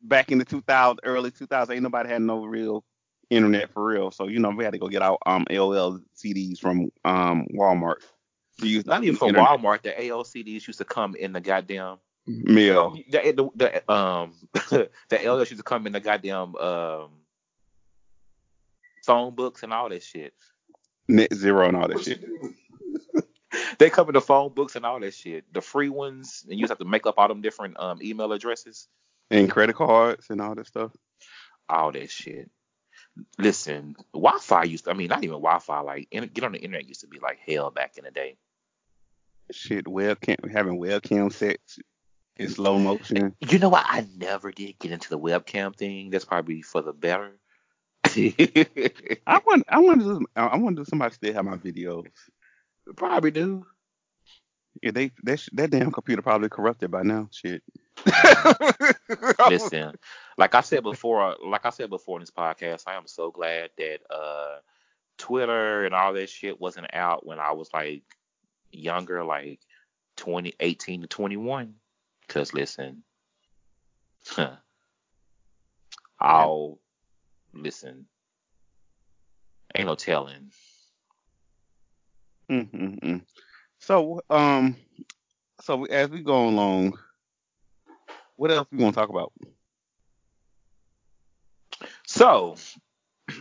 [0.01, 2.83] back in the 2000, early 2000, ain't nobody had no real
[3.29, 4.11] internet for real.
[4.11, 8.01] So you know, we had to go get our um AOL CDs from um Walmart.
[8.85, 9.83] Not even from internet Walmart.
[9.83, 12.95] The AOL CDs used to come in the goddamn mail.
[13.10, 14.34] the, the, the um
[14.69, 17.10] the LLs used to come in the goddamn um
[19.05, 20.34] phone books and all that shit.
[21.07, 22.23] Net zero and all that shit.
[23.79, 25.43] They come in the phone books and all that shit.
[25.53, 28.31] The free ones, and you just have to make up all them different um email
[28.31, 28.88] addresses.
[29.29, 30.91] And credit cards and all that stuff.
[31.67, 32.49] all that shit.
[33.38, 36.88] Listen, Wi-Fi used to, I mean, not even Wi-Fi, like, in, get on the internet
[36.88, 38.38] used to be like hell back in the day.
[39.51, 41.79] Shit, webcam having webcam sets
[42.37, 43.35] in slow motion.
[43.39, 43.85] You know what?
[43.87, 46.09] I never did get into the webcam thing.
[46.09, 47.31] That's probably for the better.
[48.05, 52.07] I want I want to do I want to do somebody still have my videos.
[52.95, 53.65] probably do.
[54.81, 57.29] Yeah, they that that damn computer probably corrupted by now.
[57.31, 57.61] Shit.
[59.49, 59.95] Listen,
[60.37, 63.69] like I said before, like I said before in this podcast, I am so glad
[63.77, 64.59] that uh
[65.17, 68.03] Twitter and all that shit wasn't out when I was like
[68.71, 69.59] younger, like
[70.17, 71.75] 20, 18 to 21.
[72.31, 73.03] Cause listen,
[74.25, 74.55] huh,
[76.17, 76.79] I'll
[77.53, 78.05] listen.
[79.75, 80.51] Ain't no telling.
[82.49, 83.17] Mm-hmm.
[83.79, 84.77] So um,
[85.59, 86.97] so as we go along,
[88.37, 89.33] what else we gonna talk about?
[92.07, 92.55] So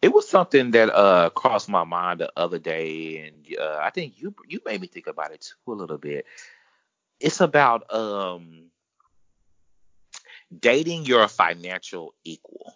[0.00, 4.20] it was something that uh crossed my mind the other day, and uh, I think
[4.22, 6.24] you you made me think about it too a little bit.
[7.20, 8.70] It's about um
[10.56, 12.74] dating your financial equal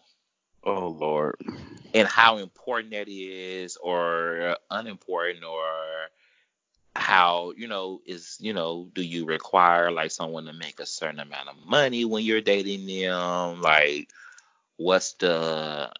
[0.64, 1.36] Oh Lord.
[1.94, 5.64] and how important that is, or unimportant, or
[6.94, 11.20] how you know is you know do you require like someone to make a certain
[11.20, 13.60] amount of money when you're dating them?
[13.60, 14.08] Like
[14.76, 15.90] what's the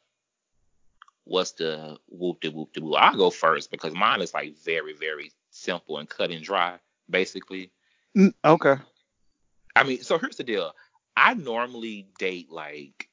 [1.24, 2.96] what's the whoop de whoop de whoop?
[2.98, 6.78] I'll go first because mine is like very, very simple and cut and dry,
[7.08, 7.70] basically.
[8.16, 8.76] Mm, Okay.
[9.74, 10.72] I mean, so here's the deal.
[11.16, 13.08] I normally date like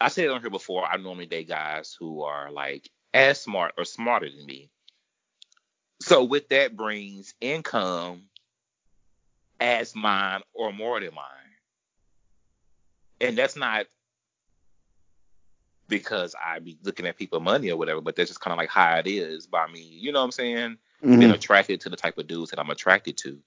[0.00, 3.74] I said it on here before, I normally date guys who are like as smart
[3.78, 4.70] or smarter than me.
[6.00, 8.24] So with that brings income
[9.60, 11.24] as mine or more than mine.
[13.20, 13.86] And that's not
[15.88, 18.70] because I be looking at people money or whatever, but that's just kind of like
[18.70, 19.82] how it is by me.
[19.82, 20.78] You know what I'm saying?
[21.02, 21.34] Being Mhm.
[21.34, 23.40] attracted to the type of dudes that I'm attracted to.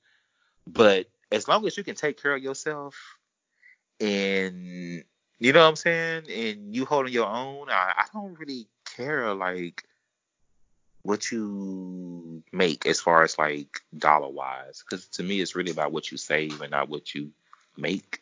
[0.67, 2.95] But as long as you can take care of yourself
[3.99, 5.03] and
[5.39, 9.33] you know what I'm saying, and you holding your own, I, I don't really care
[9.33, 9.83] like
[11.03, 15.91] what you make as far as like dollar wise, because to me it's really about
[15.91, 17.31] what you save and not what you
[17.77, 18.21] make.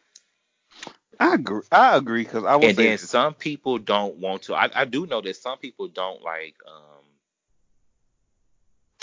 [1.19, 1.61] I agree.
[1.71, 4.55] I agree because I and then some people don't want to.
[4.55, 6.55] I, I do know that some people don't like.
[6.67, 7.03] Um,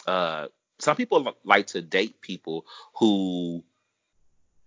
[0.07, 0.47] uh,
[0.81, 2.67] some people like to date people
[2.99, 3.63] who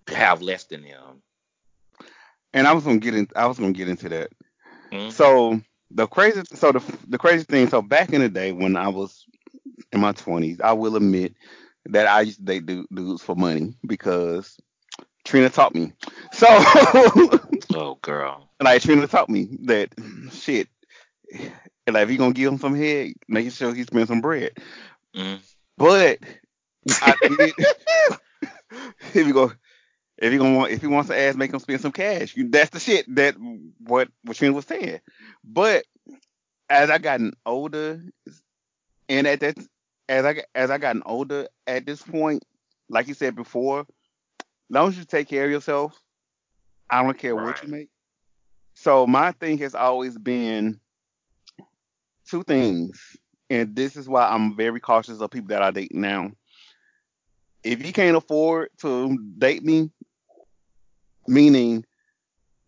[0.08, 1.21] have less than them.
[2.54, 3.28] and I was gonna get in.
[3.36, 4.30] I was gonna get into that.
[4.91, 5.12] Mhm.
[5.12, 5.60] So
[5.91, 7.67] the crazy, so the the crazy thing.
[7.69, 9.26] So back in the day when I was
[9.91, 11.34] in my twenties, I will admit
[11.88, 14.58] that I used to date dudes for money because
[15.26, 15.93] Trina taught me.
[16.32, 16.47] So
[17.76, 18.49] Oh, girl.
[18.62, 19.89] like Trina taught me that
[20.32, 20.67] shit.
[21.88, 24.52] Like if you gonna give him some head, making sure he spends some bread.
[25.15, 25.39] Mm.
[25.77, 26.19] But
[27.01, 27.53] I did.
[29.13, 29.51] if you go,
[30.17, 32.36] if you gonna want, if he wants to ask, make him spend some cash.
[32.36, 33.36] You, that's the shit that
[33.79, 34.99] what what Trina was saying.
[35.43, 35.86] But
[36.69, 38.01] as I gotten older,
[39.09, 39.57] and at that,
[40.07, 42.43] as I as I gotten older, at this point,
[42.89, 43.86] like you said before, as
[44.69, 45.99] long as you take care of yourself,
[46.89, 47.89] I don't care what you make.
[48.75, 50.79] So my thing has always been
[52.29, 53.17] two things,
[53.49, 56.32] and this is why I'm very cautious of people that I date now.
[57.63, 59.89] If you can't afford to date me,
[61.27, 61.86] meaning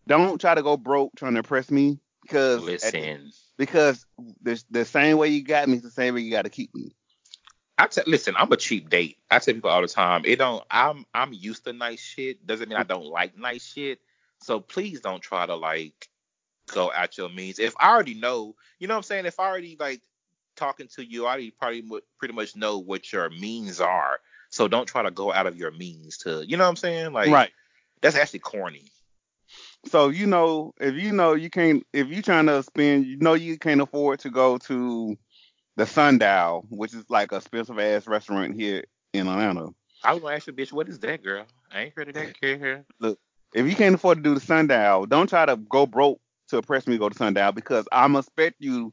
[0.06, 4.06] don't try to go broke trying to impress me because Listen, because
[4.42, 6.74] the the same way you got me is the same way you got to keep
[6.74, 6.92] me.
[7.78, 9.18] I tell listen, I'm a cheap date.
[9.30, 10.64] I tell people all the time, it don't.
[10.70, 12.46] I'm I'm used to nice shit.
[12.46, 14.00] Doesn't mean I don't like nice shit.
[14.42, 16.08] So please don't try to like
[16.72, 17.58] go at your means.
[17.58, 19.26] If I already know, you know what I'm saying.
[19.26, 20.00] If I already like
[20.56, 21.84] talking to you, I already probably
[22.18, 24.18] pretty much know what your means are.
[24.50, 27.12] So don't try to go out of your means to, you know what I'm saying?
[27.12, 27.50] Like right.
[28.00, 28.84] that's actually corny.
[29.86, 33.34] So you know, if you know you can't, if you trying to spend, you know
[33.34, 35.16] you can't afford to go to
[35.76, 39.68] the Sundial, which is like a expensive ass restaurant here in Atlanta.
[40.02, 41.46] I was gonna ask you, bitch, what is that, girl?
[41.72, 42.84] I ain't heard of that girl here.
[43.00, 43.18] Look,
[43.54, 46.86] if you can't afford to do the Sundial, don't try to go broke to impress
[46.86, 48.92] me to go to Sundial because I'm expect you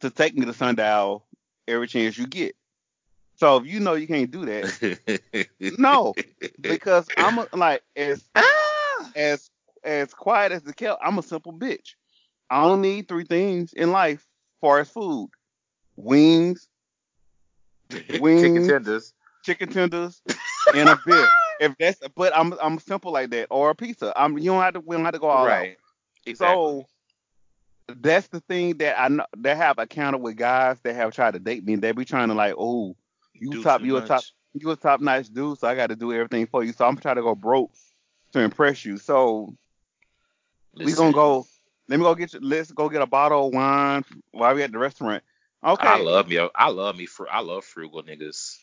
[0.00, 1.24] to take me to Sundial
[1.68, 2.56] every chance you get.
[3.36, 6.14] So if you know you can't do that, no,
[6.60, 9.10] because I'm a, like as Ah!
[9.16, 9.50] as
[9.82, 10.98] as quiet as the cat.
[11.02, 11.94] I'm a simple bitch.
[12.50, 14.24] I only need three things in life
[14.60, 15.30] far as food:
[15.96, 16.68] wings,
[18.20, 19.12] wings, Chicken tenders.
[19.44, 20.22] chicken tenders,
[20.74, 21.28] and a beer.
[21.60, 24.12] If that's, but I'm I'm simple like that, or a pizza.
[24.16, 25.46] I'm you don't have to we don't have to go all out.
[25.46, 25.76] right.
[26.26, 26.80] Exactly.
[26.82, 26.86] So
[27.88, 31.40] that's the thing that I know that have encountered with guys that have tried to
[31.40, 31.74] date me.
[31.74, 32.96] And they be trying to like, oh,
[33.34, 34.22] you Do top, you a top,
[34.54, 36.72] you a top nice dude, so I got to do everything for you.
[36.72, 37.72] So I'm trying to go broke
[38.32, 38.96] to impress you.
[38.98, 39.54] So
[40.74, 41.46] we gonna go.
[41.88, 42.40] Let me go get you.
[42.40, 45.22] Let's go get a bottle of wine while we at the restaurant.
[45.62, 45.86] Okay.
[45.86, 46.38] I love me.
[46.54, 47.06] I love me.
[47.06, 48.58] Fru- I love frugal niggas.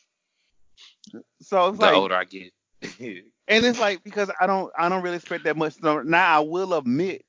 [1.41, 2.51] so it's The like, older I get.
[2.81, 5.75] and it's like because I don't, I don't really expect that much.
[5.79, 7.23] So now I will admit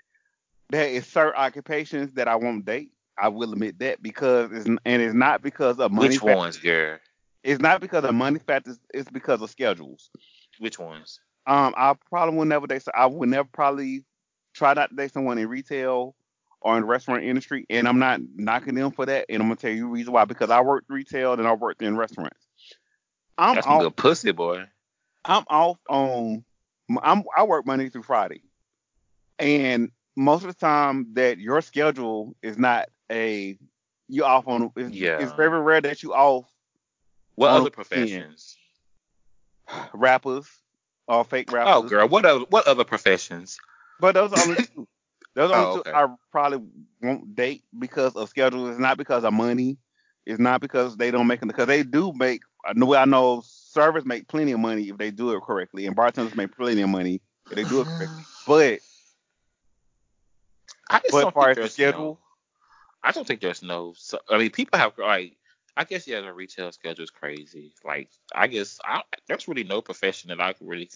[0.71, 2.91] there is certain occupations that I won't date.
[3.19, 6.09] I will admit that because it's and it's not because of money.
[6.09, 6.99] Which fac- ones, girl?
[7.45, 8.79] It's not because of money factors.
[8.95, 10.11] It's because of schedules.
[10.59, 11.21] Which ones?
[11.47, 12.85] Um, I probably will never date.
[12.95, 14.05] I would never probably
[14.55, 16.15] try not to date someone in retail
[16.61, 19.27] or in the restaurant industry, and I'm not knocking them for that.
[19.29, 21.83] And I'm gonna tell you the reason why because I worked retail and I worked
[21.83, 22.47] in restaurants.
[23.37, 23.81] I'm That's off.
[23.83, 24.65] good pussy, boy.
[25.25, 26.45] I'm off on.
[27.03, 28.43] I'm I work Monday through Friday,
[29.39, 33.59] and most of the time that your schedule is not a
[34.09, 34.71] you off on.
[34.77, 35.19] It's, Yeah.
[35.21, 36.45] it's very rare that you off
[37.35, 38.57] What other professions?
[39.95, 40.47] rappers
[41.09, 41.73] or fake oh, rappers.
[41.75, 42.09] Oh, girl.
[42.09, 43.59] What other what other professions?
[44.01, 44.89] But those are only two.
[45.35, 45.91] Those are Oh, only okay.
[45.91, 46.63] two I probably
[47.03, 48.69] won't date because of schedule.
[48.69, 49.79] It's not because of money.
[50.27, 52.43] It's not because they don't make it because they do make.
[52.65, 55.97] I know I know servers make plenty of money if they do it correctly, and
[55.97, 57.21] bartenders make plenty of money
[57.51, 58.25] if they do it correctly.
[58.47, 58.81] But
[60.93, 62.01] I just But don't far think as the there's schedule?
[62.01, 62.19] no.
[63.03, 63.95] I don't think there's no.
[63.97, 65.37] So, I mean, people have like.
[65.75, 67.73] I guess yeah, the retail schedule is crazy.
[67.83, 70.91] Like, I guess I, there's really no profession that I could really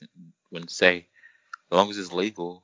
[0.52, 1.06] wouldn't say,
[1.70, 2.62] as long as it's legal,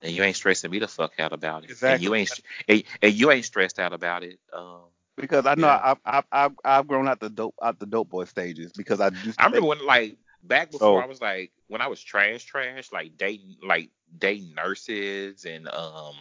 [0.00, 2.30] and you ain't stressing me the fuck out about it, and you ain't
[2.66, 4.38] and, and you ain't stressed out about it.
[4.54, 4.80] Um,
[5.18, 5.80] because I know Yeah.
[5.84, 9.08] I've, I've I've I've grown out the dope out the dope boy stages because I
[9.08, 12.02] used to I remember when like back before So- I was like when I was
[12.02, 16.14] trash trash like dating like dating nurses and um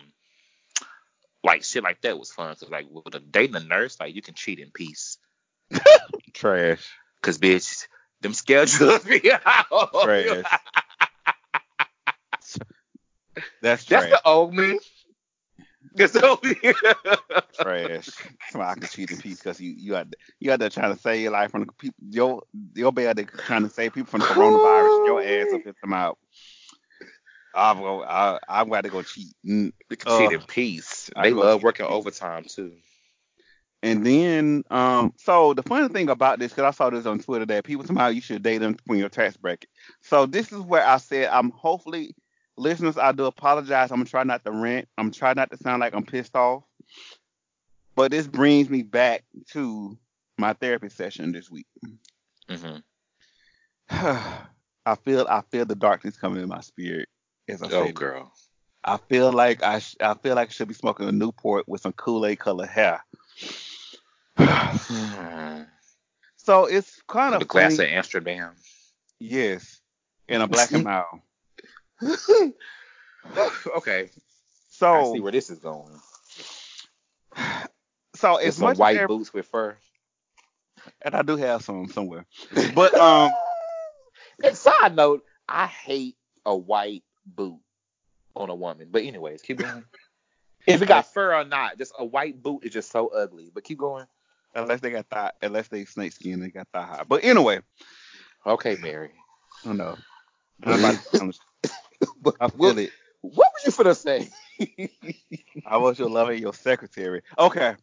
[1.44, 4.22] like shit like that was fun because like with a dating a nurse like you
[4.22, 5.18] can cheat in peace
[6.34, 6.90] trash.
[7.22, 7.88] because bitch
[8.22, 10.04] them schedules be out.
[10.04, 10.44] Trash.
[13.62, 14.10] That's That's trash.
[14.10, 14.80] the old me.
[15.94, 16.56] That's the old me.
[17.62, 18.10] trash.
[18.52, 21.02] So I can cheat in peace because you you out you out there trying to
[21.02, 21.96] save your life from the people.
[22.10, 22.44] Your
[22.76, 25.06] your bed there trying to save people from the coronavirus.
[25.06, 26.18] Your ass will piss them out.
[27.54, 28.04] I'm go.
[28.04, 29.34] I I'm got to go cheat.
[29.46, 29.74] Mm.
[29.90, 31.10] They can cheat Uh, in peace.
[31.16, 32.74] I They can go love working overtime too.
[33.84, 37.46] And then um so the funny thing about this because I saw this on Twitter
[37.48, 39.70] that people somehow you should date them from your tax bracket.
[40.02, 42.16] So this is where I said I'm hopefully
[42.58, 43.92] listeners I do apologize.
[43.92, 44.88] I'm gonna try not to rant.
[44.98, 46.64] I'm trying not to sound like I'm pissed off.
[47.96, 49.98] But this brings me back to
[50.38, 51.68] my therapy session this week.
[52.50, 52.78] hmm
[54.86, 57.10] I feel I feel the darkness coming in my spirit
[57.52, 57.92] as I Oh say.
[57.92, 58.32] girl.
[58.84, 61.82] I feel like I sh- I feel like I should be smoking a Newport with
[61.82, 63.04] some Kool Aid color hair.
[66.44, 68.54] So it's kind of a glass of Amsterdam.
[69.20, 69.80] Yes,
[70.28, 71.20] and a black and mild.
[73.78, 74.10] okay.
[74.70, 76.00] So I see where this is going.
[78.16, 79.78] so It's some white boots with fur.
[81.04, 82.26] and I do have some somewhere,
[82.74, 83.32] but um
[84.44, 87.60] and side note, I hate a white boot
[88.36, 88.88] on a woman.
[88.92, 89.84] But anyways, keep going.
[90.68, 93.52] if it got fur or not, just a white boot is just so ugly.
[93.54, 94.06] But keep going.
[94.56, 97.04] unless they got thigh, unless they snake skin, they got thigh high.
[97.08, 97.60] But anyway,
[98.46, 99.12] Okay, Mary.
[99.64, 99.98] I don't know.
[100.64, 101.34] I'm about to-
[102.22, 102.92] But I feel it.
[103.22, 104.30] what were you finna say?
[105.66, 107.22] I was your lover, your secretary.
[107.38, 107.76] Okay.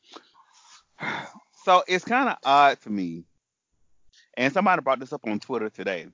[1.65, 3.25] So it's kind of odd to me,
[4.37, 6.07] and somebody brought this up on Twitter today,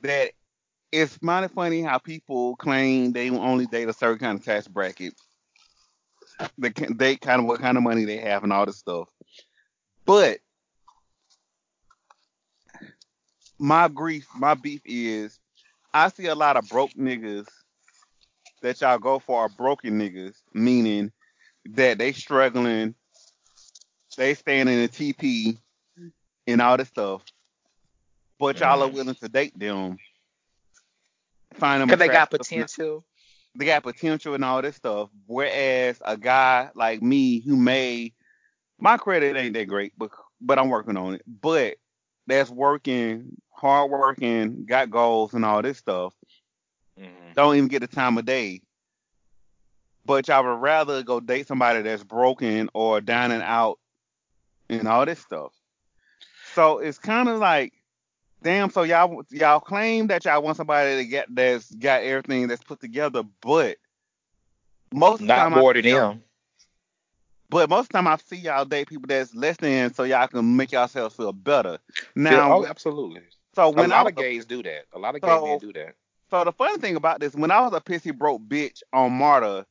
[0.00, 0.32] that
[0.94, 5.14] it's mighty funny how people claim they only date a certain kind of tax bracket.
[6.56, 9.08] They can date kind of what kind of money they have and all this stuff.
[10.06, 10.38] But
[13.58, 15.40] my grief, my beef is
[15.92, 17.48] I see a lot of broke niggas
[18.62, 21.10] that y'all go for are broken niggas, meaning
[21.70, 22.94] that they struggling,
[24.16, 25.58] they stand in a TP
[26.46, 27.24] and all this stuff,
[28.38, 29.96] but y'all are willing to date them,
[31.54, 33.04] find them Cause they got attractive, potential.
[33.54, 35.10] they got potential and all this stuff.
[35.26, 38.12] Whereas a guy like me who may
[38.78, 41.22] my credit ain't that great, but but I'm working on it.
[41.26, 41.76] But
[42.26, 46.14] that's working, hard working, got goals and all this stuff.
[46.98, 47.34] Mhm.
[47.34, 48.62] Don't even get the time of day.
[50.06, 53.78] But y'all would rather go date somebody that's broken or down and out
[54.68, 55.52] and all this stuff.
[56.54, 57.73] So it's kind of like,
[58.44, 58.70] damn.
[58.70, 62.80] So y'all y'all claim that y'all want somebody to get that's got everything that's put
[62.80, 63.78] together, but
[64.92, 66.22] most of the Not time I more than see them.
[67.50, 70.26] But most of the time I see y'all date people that's less than, so y'all
[70.28, 71.78] can make yourselves feel better.
[71.92, 73.22] Feel- Now, oh, absolutely.
[73.54, 74.84] so A when I lot was of gays do that.
[74.92, 75.94] A lot of gay So- men do that.
[76.30, 79.66] So the funny thing about this, when I was a pissy broke bitch on Marta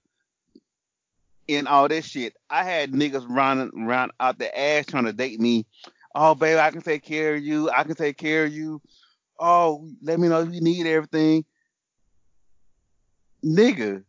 [1.49, 5.39] and all this shit, I had niggas running around out the ass trying to date
[5.41, 5.65] me.
[6.15, 7.69] Oh, baby, I can take care of you.
[7.71, 8.81] I can take care of you.
[9.39, 11.43] Oh, let me know if you need everything.
[13.43, 14.03] Nigga,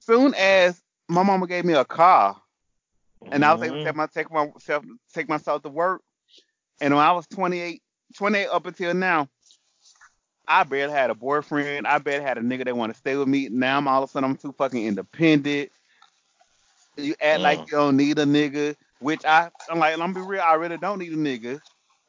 [0.00, 2.40] soon as my mama gave me a car
[3.32, 3.84] and I was able to Mhm.
[3.84, 6.02] take, my, take myself take myself to work,
[6.80, 7.82] and when I was 28,
[8.16, 9.28] 28 up until now,
[10.46, 11.86] I barely had a boyfriend.
[11.86, 13.48] I barely had a nigga that want to stay with me.
[13.48, 15.70] Now I'm all of a sudden I'm too fucking independent.
[16.96, 17.66] You act like Mm.
[17.66, 20.42] you don't need a nigga, which I I'm like I'm gonna be real.
[20.42, 21.60] I really don't need a nigga,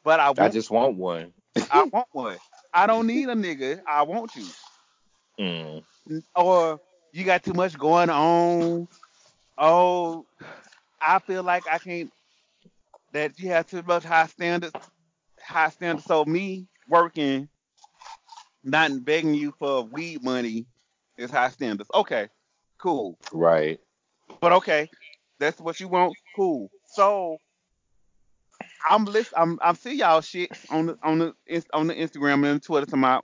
[0.04, 1.32] but I want I just want one.
[1.70, 2.38] I want one.
[2.72, 3.80] I don't need a nigga.
[3.86, 4.44] I want you.
[5.40, 5.82] Mm.
[6.34, 6.80] Or
[7.12, 8.88] you got too much going on.
[9.56, 10.26] Oh,
[11.00, 12.10] I feel like I can't.
[13.12, 14.74] That you have too much high standards.
[15.40, 16.06] High standards.
[16.06, 17.48] So me working,
[18.62, 20.66] not begging you for weed money,
[21.16, 21.90] is high standards.
[21.94, 22.28] Okay,
[22.78, 23.18] cool.
[23.32, 23.80] Right.
[24.40, 24.88] But okay,
[25.38, 26.14] that's what you want.
[26.36, 26.70] Cool.
[26.98, 27.38] So
[28.90, 29.32] I'm list.
[29.36, 31.32] I'm I'm see y'all shit on the on the
[31.72, 33.20] on the Instagram and Twitter to my.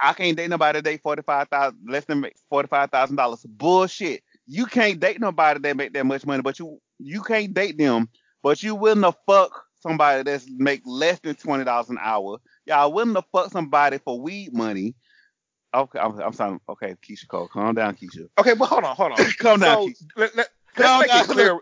[0.00, 3.44] I can't date nobody that forty five thousand less than forty five thousand dollars.
[3.46, 4.22] Bullshit.
[4.46, 8.08] You can't date nobody that make that much money, but you you can't date them,
[8.42, 12.38] but you willing to fuck somebody that's make less than twenty dollars an hour.
[12.64, 14.94] Y'all willing to fuck somebody for weed money.
[15.74, 16.58] Okay, I'm, I'm sorry.
[16.70, 18.28] Okay, Keyshia Cole, calm down, Keyshia.
[18.38, 19.18] Okay, but hold on, hold on.
[19.38, 20.06] Calm down, So Keyshia.
[20.16, 21.60] let, let, Calm let's make down, it clear.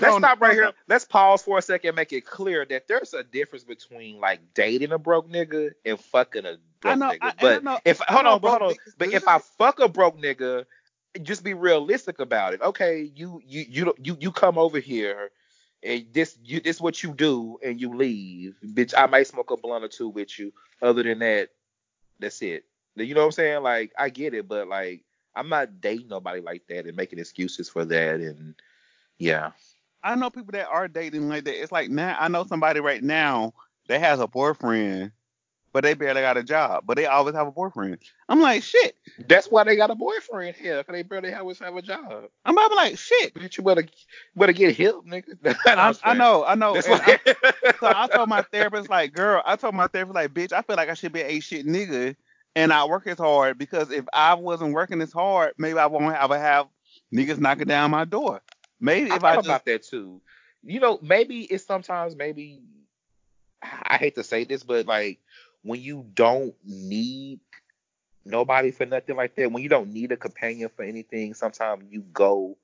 [0.00, 0.72] Let's stop right here.
[0.88, 4.40] Let's pause for a second and make it clear that there's a difference between like
[4.54, 7.18] dating a broke nigga and fucking a broke know, nigga.
[7.22, 8.76] I- but I know- if hold on, but hold on.
[8.98, 10.64] But if I fuck a broke nigga,
[11.22, 12.62] just be realistic about it.
[12.62, 15.30] Okay, you you you you you come over here
[15.82, 18.56] and this you this what you do and you leave.
[18.64, 20.52] Bitch, I might smoke a blunt or two with you.
[20.80, 21.50] Other than that,
[22.18, 22.64] that's it.
[22.96, 23.62] You know what I'm saying?
[23.62, 25.02] Like I get it, but like
[25.34, 28.54] I'm not dating nobody like that and making excuses for that and
[29.18, 29.50] yeah.
[30.02, 31.60] I know people that are dating like that.
[31.60, 33.52] It's like now I know somebody right now
[33.88, 35.12] that has a boyfriend,
[35.72, 37.98] but they barely got a job, but they always have a boyfriend.
[38.28, 38.96] I'm like, shit.
[39.28, 42.24] That's why they got a boyfriend here, cause they barely always have a job.
[42.44, 43.34] I'm about to be like, shit.
[43.34, 43.84] But you better
[44.34, 45.36] better get help, nigga.
[45.66, 46.76] I, I know, I know.
[46.76, 47.18] I,
[47.80, 50.76] so I told my therapist, like, girl, I told my therapist, like, bitch, I feel
[50.76, 52.16] like I should be a shit nigga
[52.56, 56.14] and I work as hard because if I wasn't working as hard, maybe I won't
[56.14, 56.66] have have
[57.14, 58.40] niggas knocking down my door.
[58.80, 60.20] Maybe I if I just about that too.
[60.62, 62.62] You know, maybe it's sometimes maybe
[63.62, 65.20] I hate to say this, but like
[65.62, 67.40] when you don't need
[68.24, 72.00] nobody for nothing like that, when you don't need a companion for anything, sometimes you
[72.00, 72.56] go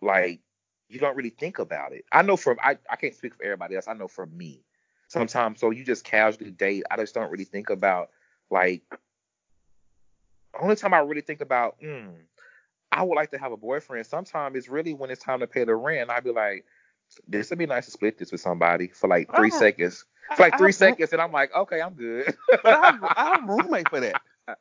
[0.00, 0.40] like
[0.88, 2.04] you don't really think about it.
[2.12, 3.88] I know from I, I can't speak for everybody else.
[3.88, 4.62] I know for me.
[5.08, 6.84] Sometimes so you just casually date.
[6.90, 8.10] I just don't really think about
[8.50, 8.82] like
[10.52, 12.14] the only time I really think about, mm,
[12.92, 14.06] I would like to have a boyfriend.
[14.06, 16.08] Sometimes it's really when it's time to pay the rent.
[16.10, 16.64] I'd be like,
[17.28, 19.58] this would be nice to split this with somebody for like three Oh.
[19.58, 20.04] seconds.
[20.36, 22.34] For like I- I three have seconds, and I'm like, okay, I'm good.
[22.62, 24.20] But I have, I have a roommate for that.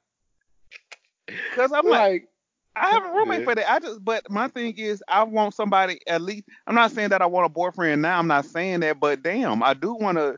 [1.55, 2.28] Cause I'm like,
[2.76, 3.45] I have a roommate Yeah.
[3.45, 3.71] for that.
[3.71, 6.43] I just, but my thing is, I want somebody at least.
[6.67, 8.19] I'm not saying that I want a boyfriend now.
[8.19, 10.38] I'm not saying that, but damn, I do want to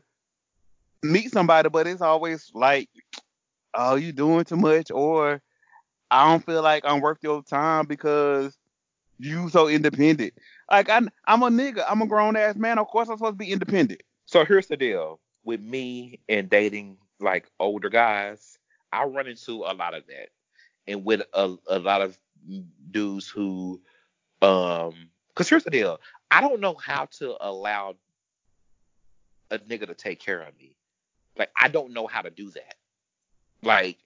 [1.02, 1.68] meet somebody.
[1.68, 2.88] But it's always like,
[3.74, 5.42] oh, you doing too much, or
[6.10, 8.56] I don't feel like I'm worth your time because
[9.18, 10.34] you so independent.
[10.70, 11.84] Like I, I'm a nigga.
[11.88, 12.78] I'm a grown ass man.
[12.78, 14.02] Of course, I'm supposed to be independent.
[14.26, 18.58] so here's the deal with me and dating like older guys.
[18.92, 20.28] I run into a lot of that,
[20.86, 22.18] and with a, a lot of
[22.90, 23.80] dudes who,
[24.40, 26.00] um, because here's the deal.
[26.30, 27.96] I don't know how to allow
[29.50, 30.76] a nigga to take care of me.
[31.36, 32.74] Like I don't know how to do that.
[33.62, 33.98] Like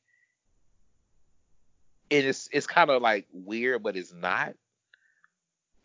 [2.12, 4.54] and it's it's kind of like weird, but it's not.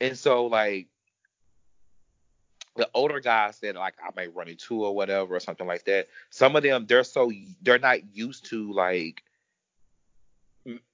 [0.01, 0.87] And so like
[2.75, 6.09] the older guys that like I may run into or whatever or something like that.
[6.29, 9.23] Some of them they're so they're not used to like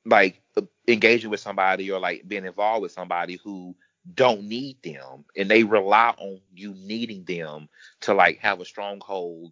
[0.05, 3.75] like uh, engaging with somebody or like being involved with somebody who
[4.13, 7.67] don't need them and they rely on you needing them
[8.01, 9.51] to like have a stronghold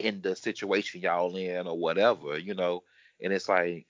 [0.00, 2.82] in the situation y'all in or whatever, you know.
[3.22, 3.86] And it's like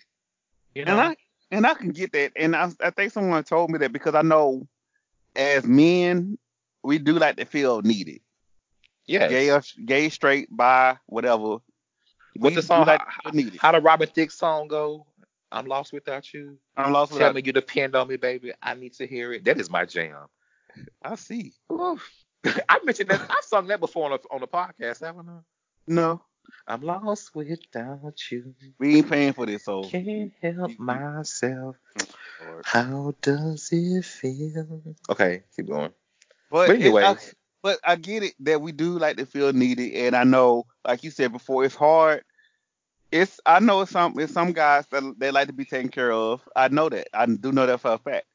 [0.75, 1.17] you know And I
[1.51, 2.33] and I can get that.
[2.37, 4.67] And I, I think someone told me that because I know
[5.35, 6.39] as men
[6.83, 8.21] we do like to feel needed.
[9.07, 9.29] yeah.
[9.29, 11.59] Gay or gay, straight, bi, whatever.
[12.37, 15.07] What the song like how, to how the Robin Thicke song go?
[15.53, 16.59] I'm lost without you.
[16.77, 17.35] I'm lost Tell without.
[17.35, 18.53] me you depend on me, baby.
[18.63, 19.45] I need to hear it.
[19.45, 20.27] That is my jam.
[21.03, 21.53] I see.
[21.71, 23.21] I mentioned that.
[23.29, 25.39] I've sung that before on the on the podcast, haven't I?
[25.89, 26.23] No,
[26.67, 28.55] I'm lost without you.
[28.79, 29.83] we ain't paying for this, so.
[29.83, 31.77] Can't help myself.
[31.99, 32.15] Mm,
[32.47, 32.65] Lord.
[32.65, 34.83] How does it feel?
[35.09, 35.91] Okay, keep going.
[36.51, 37.05] But, But anyway.
[37.05, 37.17] I,
[37.63, 41.05] but I get it that we do like to feel needed, and I know, like
[41.05, 42.23] you said before, it's hard.
[43.13, 46.13] It's I know it's some it's some guys that they like to be taken care
[46.13, 46.41] of.
[46.55, 47.09] I know that.
[47.13, 48.27] I do know that for a fact.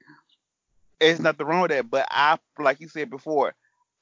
[1.00, 1.90] It's nothing wrong with that.
[1.90, 3.56] But I, like you said before,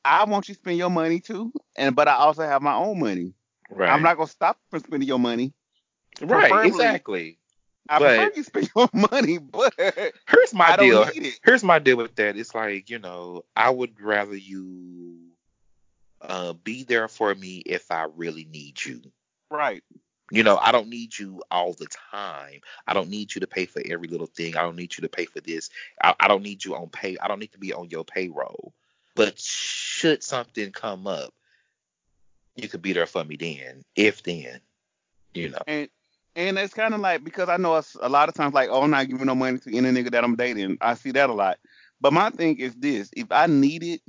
[0.03, 2.99] I want you to spend your money too, and but I also have my own
[2.99, 3.33] money.
[3.69, 3.89] Right.
[3.89, 5.53] I'm not gonna stop from spending your money.
[6.21, 6.49] right.
[6.51, 7.37] preferably- Exactly.
[7.89, 11.03] I But- prefer you spend your money, but Here's my I don't deal.
[11.03, 11.39] it.
[11.43, 12.37] Here's my deal with that.
[12.37, 15.17] It's like you know, I would rather you
[16.21, 19.01] uh, be there for me if I really need you.
[19.51, 19.83] Right.
[20.31, 22.61] You know, I don't need you all the time.
[22.87, 24.55] I don't need you to pay for every little thing.
[24.55, 25.69] I don't need you to pay for this.
[26.01, 27.17] I, I don't need you on pay.
[27.21, 28.73] I don't need to be on your payroll.
[29.15, 31.33] But should something come up,
[32.55, 34.59] you could be there for me then, if then.
[35.33, 35.59] You know.
[35.67, 35.89] And
[36.35, 38.81] and it's kind of like because I know it's a lot of times like oh
[38.81, 40.77] I'm not giving no money to any nigga that I'm dating.
[40.81, 41.57] I see that a lot.
[42.01, 44.01] But my thing is this: if I need it,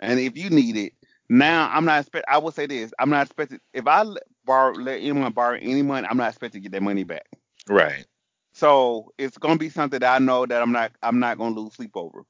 [0.00, 0.92] and if you need it,
[1.28, 2.26] now I'm not expect.
[2.28, 3.60] I will say this: I'm not expected.
[3.72, 4.04] If I
[4.44, 7.26] borrow let anyone borrow any money, I'm not expected to get that money back.
[7.68, 8.06] Right.
[8.52, 11.74] So it's gonna be something that I know that I'm not I'm not gonna lose
[11.74, 12.24] sleep over.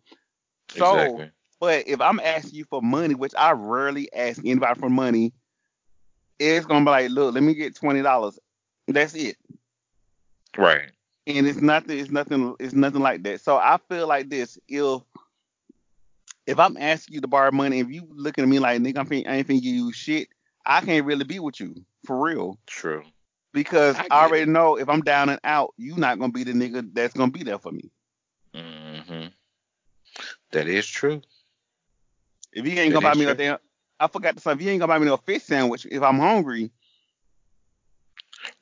[0.70, 1.30] So, exactly.
[1.60, 5.32] But if I'm asking you for money, which I rarely ask anybody for money,
[6.38, 8.38] it's gonna be like, look, let me get twenty dollars.
[8.88, 9.36] That's it.
[10.56, 10.90] Right.
[11.26, 15.02] and it's nothing it's nothing it's nothing like that so i feel like this if
[16.46, 19.06] if i'm asking you to borrow money if you looking at me like nigga I'm
[19.06, 20.28] fin- i ain't finna give you shit
[20.64, 21.74] i can't really be with you
[22.06, 23.02] for real True.
[23.52, 24.48] because I i, already it.
[24.48, 27.42] know if i'm down and out you not gonna be the nigga that's gonna be
[27.42, 27.90] there for me
[28.54, 29.26] hmm
[30.52, 31.20] That is true.
[32.56, 33.58] If you ain't gonna buy me no damn
[34.00, 36.18] i forgot to say if you ain't gonna buy me no fish sandwich if i'm
[36.18, 36.70] hungry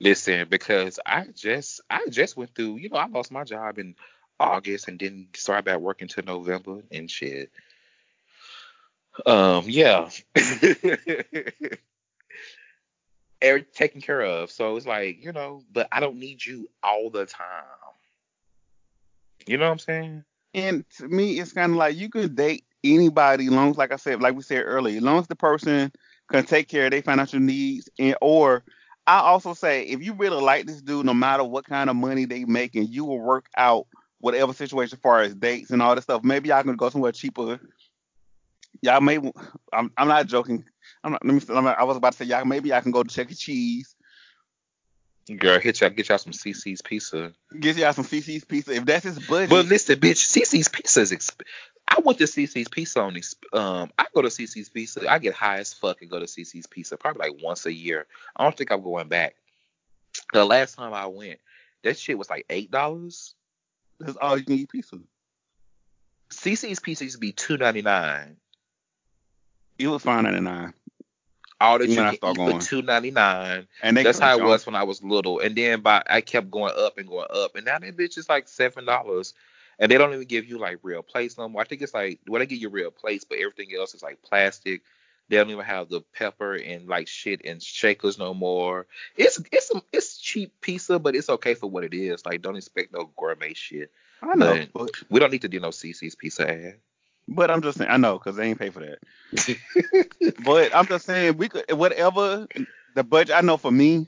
[0.00, 3.94] Listen, because I just I just went through, you know, I lost my job in
[4.38, 7.50] August and didn't start back working till November and shit.
[9.26, 10.10] Um, yeah.
[13.40, 14.50] Every taken care of.
[14.50, 17.46] So it's like, you know, but I don't need you all the time.
[19.46, 20.24] You know what I'm saying?
[20.54, 23.96] And to me, it's kind of like you could date anybody, long as, like I
[23.96, 25.90] said, like we said earlier, as long as the person
[26.30, 28.64] can take care of their financial needs, and or
[29.06, 32.24] I also say if you really like this dude, no matter what kind of money
[32.24, 33.86] they making, you will work out
[34.18, 36.24] whatever situation, as far as dates and all this stuff.
[36.24, 37.60] Maybe y'all can go somewhere cheaper.
[38.80, 39.18] Y'all may.
[39.72, 39.90] I'm.
[39.96, 40.64] I'm not joking.
[41.02, 41.24] I'm not.
[41.24, 41.54] Let me.
[41.54, 42.44] I'm not, I was about to say y'all.
[42.44, 43.34] Maybe I can go to Chuck E.
[43.34, 43.94] Cheese.
[45.38, 47.32] Girl, hit y'all get y'all some Cici's pizza.
[47.58, 49.48] Get y'all some Cici's pizza if that's his budget.
[49.50, 51.12] But listen, bitch, Cici's Pizza is.
[51.12, 51.40] Exp-
[51.94, 53.14] I went to Cici's Pizza on.
[53.14, 55.08] Exp- um, I go to Cici's Pizza.
[55.08, 58.06] I get high as fuck and go to Cici's Pizza probably like once a year.
[58.34, 59.36] I don't think I'm going back.
[60.32, 61.38] The last time I went,
[61.84, 63.34] that shit was like eight dollars.
[64.00, 64.98] that's all you can eat pizza.
[66.32, 68.36] Cici's Pizza used to be two ninety nine.
[69.78, 70.72] It was fine at nine,
[71.60, 73.68] All that you I can start eat for two ninety nine.
[73.82, 75.38] and they That's how it you was when I was little.
[75.38, 78.28] And then by I kept going up and going up, and now that bitch is
[78.28, 79.34] like seven dollars.
[79.78, 81.62] And they don't even give you like real plates no more.
[81.62, 84.22] I think it's like well they give you real plates, but everything else is like
[84.22, 84.82] plastic.
[85.28, 88.86] They don't even have the pepper and like shit and shakers no more.
[89.16, 92.24] It's it's some it's cheap pizza, but it's okay for what it is.
[92.26, 93.90] Like don't expect no gourmet shit.
[94.22, 96.78] I know, But- but, We don't need to do no Cici's pizza ad.
[97.26, 98.98] but I'm just saying, I know because they ain't pay for that.
[100.44, 102.46] but I'm just saying, we could whatever
[102.94, 103.34] the budget.
[103.36, 104.06] I know for me,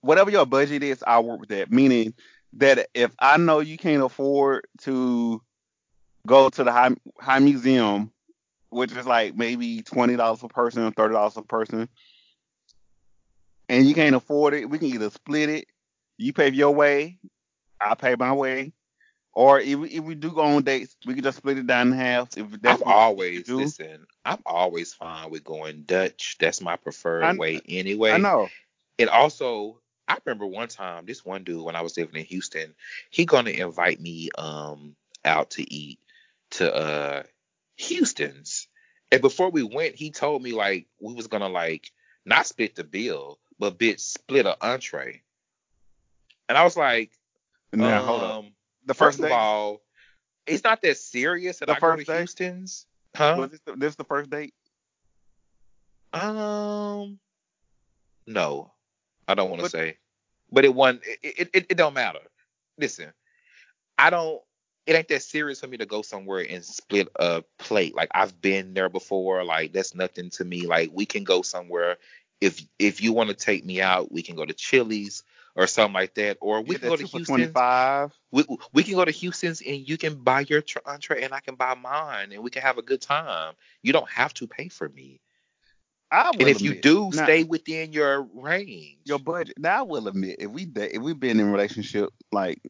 [0.00, 1.70] whatever your budget is, I'll work with that.
[1.70, 2.14] Meaning
[2.54, 5.42] that if I know you can't afford to
[6.26, 6.90] go to the high
[7.20, 8.12] high museum,
[8.70, 11.88] which is like maybe twenty dollars per person, or thirty dollars per person,
[13.68, 15.66] and you can't afford it, we can either split it.
[16.18, 17.18] You pay your way,
[17.80, 18.72] I pay my way.
[19.32, 21.88] Or if we, if we do go on dates, we can just split it down
[21.88, 22.36] in half.
[22.36, 24.06] If that's I'm always listen.
[24.24, 26.36] I'm always fine with going Dutch.
[26.40, 28.12] That's my preferred I- way anyway.
[28.12, 28.48] I know.
[28.98, 29.80] It also,
[30.10, 32.74] I remember one time, this one dude when I was living in Houston,
[33.10, 36.00] he gonna invite me um out to eat
[36.52, 37.22] to uh
[37.76, 38.66] Houston's.
[39.12, 41.92] And before we went, he told me like we was gonna like
[42.24, 45.22] not split the bill, but bitch split an entree.
[46.48, 47.12] And I was like,
[47.72, 48.44] Now um, hold up.
[48.86, 49.80] The First, first, of all,
[50.44, 52.18] it's not that serious that The I go to first?
[52.18, 52.86] Houston's.
[53.14, 53.36] Huh?
[53.38, 54.54] was this the, this the first date?
[56.12, 57.20] Um,
[58.26, 58.72] no,
[59.28, 59.96] I don't want to say,
[60.52, 61.00] but it won.
[61.22, 62.20] It, it it don't matter.
[62.78, 63.12] Listen,
[63.98, 64.40] I don't.
[64.86, 67.94] It ain't that serious for me to go somewhere and split a plate.
[67.94, 69.44] Like I've been there before.
[69.44, 70.66] Like that's nothing to me.
[70.66, 71.98] Like we can go somewhere.
[72.40, 75.22] If if you want to take me out, we can go to Chili's
[75.54, 77.52] or something like that, or we can go to Houston.
[77.52, 78.12] 25.
[78.32, 81.40] We, we can go to Houston's and you can buy your tr- entree and I
[81.40, 83.54] can buy mine and we can have a good time.
[83.82, 85.20] You don't have to pay for me.
[86.12, 88.98] I will And if you do, now, stay within your range.
[89.04, 89.58] your budget.
[89.58, 92.60] Now I will admit, if we if we've been in a relationship like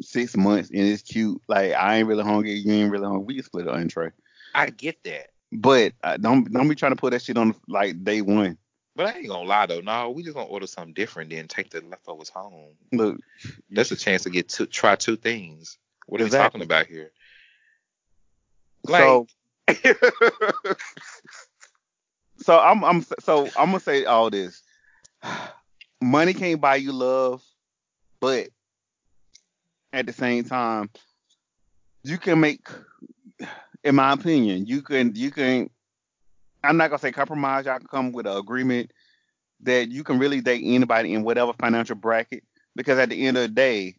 [0.00, 3.34] six months and it's cute, like I ain't really hungry, you ain't really hungry, we
[3.34, 4.10] can split an entree.
[4.54, 5.28] I get that.
[5.52, 8.58] But uh, don't don't be trying to put that shit on like day one.
[8.96, 9.80] But I ain't gonna lie though.
[9.80, 12.74] No, we just gonna order something different then take the leftovers home.
[12.92, 13.18] Look,
[13.70, 15.78] That's a chance to get to try two things.
[16.06, 16.60] What are Exactly.
[16.60, 17.12] we talking about here?
[18.86, 19.26] so
[22.48, 24.62] so I'm I'm so I'm gonna say all this.
[26.00, 27.42] Money can't buy you love,
[28.22, 28.48] but
[29.92, 30.88] at the same time,
[32.04, 32.66] you can make,
[33.84, 35.68] in my opinion, you can you can.
[36.64, 37.66] I'm not gonna say compromise.
[37.66, 38.92] Y'all can come with an agreement
[39.60, 42.44] that you can really date anybody in whatever financial bracket,
[42.74, 43.94] because at the end of the day,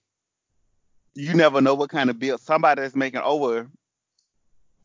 [1.13, 3.69] you never know what kind of bill somebody that's making over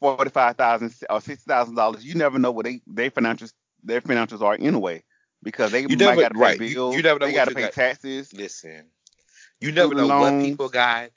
[0.04, 2.04] forty five thousand or sixty thousand dollars.
[2.04, 3.52] You never know what they their financials
[3.82, 5.02] their financials are anyway,
[5.42, 6.60] because they You might never- got to pay right.
[6.60, 6.96] You- bills.
[6.96, 7.72] you never know they got to pay got.
[7.72, 8.32] taxes.
[8.32, 8.86] Listen,
[9.60, 11.10] you never know Student what people got.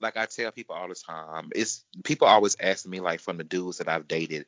[0.00, 3.44] Like I tell people all the time, it's people always ask me like from the
[3.44, 4.46] dudes that I've dated,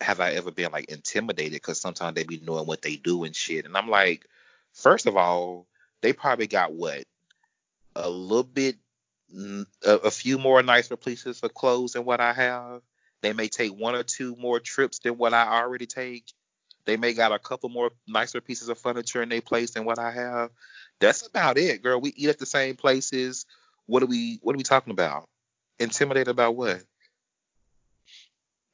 [0.00, 1.52] have I ever been like intimidated?
[1.52, 4.26] Because sometimes they be knowing what they do and shit, and I'm like,
[4.72, 5.68] first of all,
[6.02, 7.04] they probably got what
[7.94, 8.76] a little bit,
[9.84, 12.82] a, a few more nicer pieces of clothes than what I have.
[13.26, 16.32] They may take one or two more trips than what I already take.
[16.84, 19.98] They may got a couple more nicer pieces of furniture in their place than what
[19.98, 20.50] I have.
[21.00, 22.00] That's about it, girl.
[22.00, 23.44] We eat at the same places.
[23.86, 25.28] What are we what are we talking about?
[25.80, 26.84] Intimidated about what?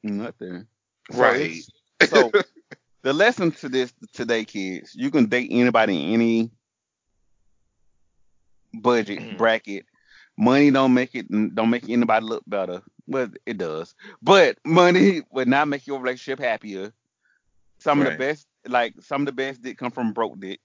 [0.03, 0.67] Nothing.
[1.11, 1.63] Right.
[1.99, 2.31] it's- So
[3.01, 6.51] the lesson to this today, kids, you can date anybody in any
[8.71, 9.37] budget Mhm.
[9.39, 9.87] bracket.
[10.37, 11.25] Money don't make it
[11.55, 12.83] don't make anybody look better.
[13.07, 16.93] Well, it does, but money would not make your relationship happier.
[17.79, 20.61] Some of the best, like some of the best, did come from broke dick.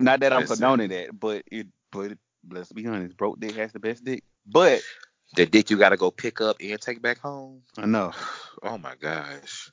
[0.00, 0.56] Not that I'm Listen.
[0.56, 2.18] condoning that, but it, but
[2.50, 4.24] let's be honest, broke dick has the best dick.
[4.46, 4.82] But
[5.36, 7.62] The dick you gotta go pick up and take back home.
[7.76, 8.12] I know,
[8.62, 9.70] Oh my gosh.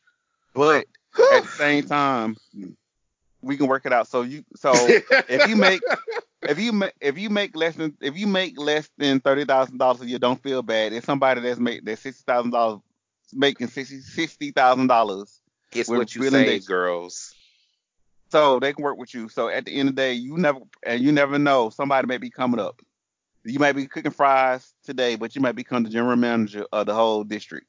[0.54, 0.86] but
[1.34, 2.38] at the same time,
[3.42, 4.08] we can work it out.
[4.08, 4.74] So you, so
[5.28, 5.82] if you make
[6.50, 9.78] if you make if you make less than if you make less than thirty thousand
[9.78, 10.94] dollars a year, don't feel bad.
[10.94, 12.82] If somebody that's make that sixty thousand dollars
[13.34, 15.42] making sixty sixty thousand dollars,
[15.72, 17.34] it's what you say, girls.
[18.32, 19.30] so they can work with you.
[19.30, 22.18] So at the end of the day, you never and you never know somebody may
[22.18, 22.82] be coming up.
[23.44, 26.94] You might be cooking fries today, but you might become the general manager of the
[26.96, 27.68] whole district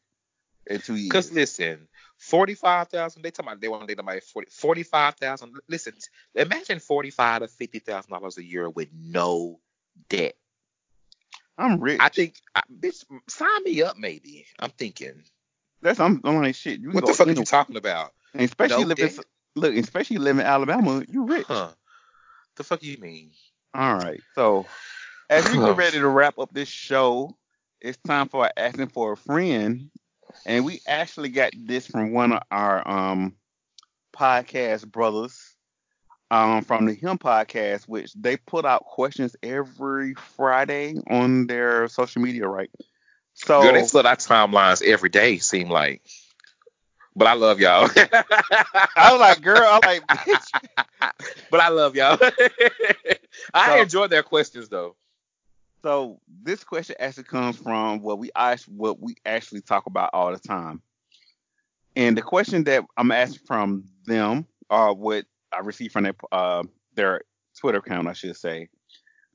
[0.66, 1.12] in two years.
[1.12, 3.22] Cause listen, forty five thousand.
[3.22, 5.56] They talking about they want to date somebody forty forty five thousand.
[5.68, 5.94] Listen,
[6.34, 9.60] imagine forty five to fifty thousand dollars a year with no
[10.08, 10.34] debt.
[11.58, 12.00] I'm rich.
[12.00, 13.96] I think, I, bitch, sign me up.
[13.96, 15.22] Maybe I'm thinking.
[15.80, 16.80] that's I'm, I'm like shit.
[16.80, 18.12] You what the fuck are you talking about?
[18.34, 19.24] And especially No live in, debt?
[19.54, 21.46] look, especially live in Alabama, you rich.
[21.48, 21.70] Huh?
[22.56, 23.30] The fuck you mean?
[23.74, 24.20] All right.
[24.34, 24.66] So
[25.30, 27.36] as we get ready to wrap up this show,
[27.80, 29.90] it's time for asking for a friend.
[30.44, 33.34] And we actually got this from one of our um
[34.14, 35.54] podcast brothers
[36.30, 42.22] um from the Him podcast, which they put out questions every Friday on their social
[42.22, 42.70] media, right?
[43.34, 45.38] So Girl, they flood our timelines every day.
[45.38, 46.02] Seem like.
[47.14, 47.88] But I love y'all.
[48.96, 50.60] I was like, girl, I'm like bitch.
[51.50, 52.18] but I love y'all.
[53.54, 54.96] I So- enjoy their questions though.
[55.86, 58.32] So this question actually comes from what we
[58.66, 60.82] what we actually talk about all the time.
[61.94, 66.64] And the question that I'm asking from them, or what I received from their uh,
[66.96, 67.20] their
[67.60, 68.68] Twitter account, I should say,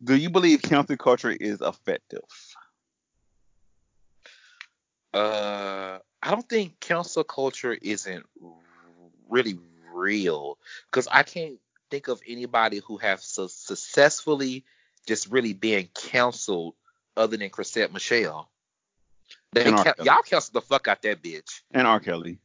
[0.04, 2.20] Do you believe cancel culture is effective?
[5.14, 8.26] Uh, I don't think cancel culture isn't
[9.30, 9.58] really
[9.94, 14.66] real because I can't think of anybody who has su- successfully
[15.08, 16.76] just really being canceled
[17.18, 18.50] other than Chrisette Michele.
[19.54, 22.00] They And ca- y'all canceled the fuck out that bitch, And R.
[22.00, 22.40] Kelly.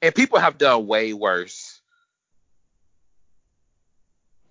[0.00, 1.80] and people have done way worse.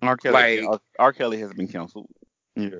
[0.00, 0.16] R.
[0.16, 0.60] Kelly.
[0.60, 0.80] Like- R.
[0.98, 1.12] R.
[1.12, 2.08] Kelly has been canceled.
[2.56, 2.76] Yeah.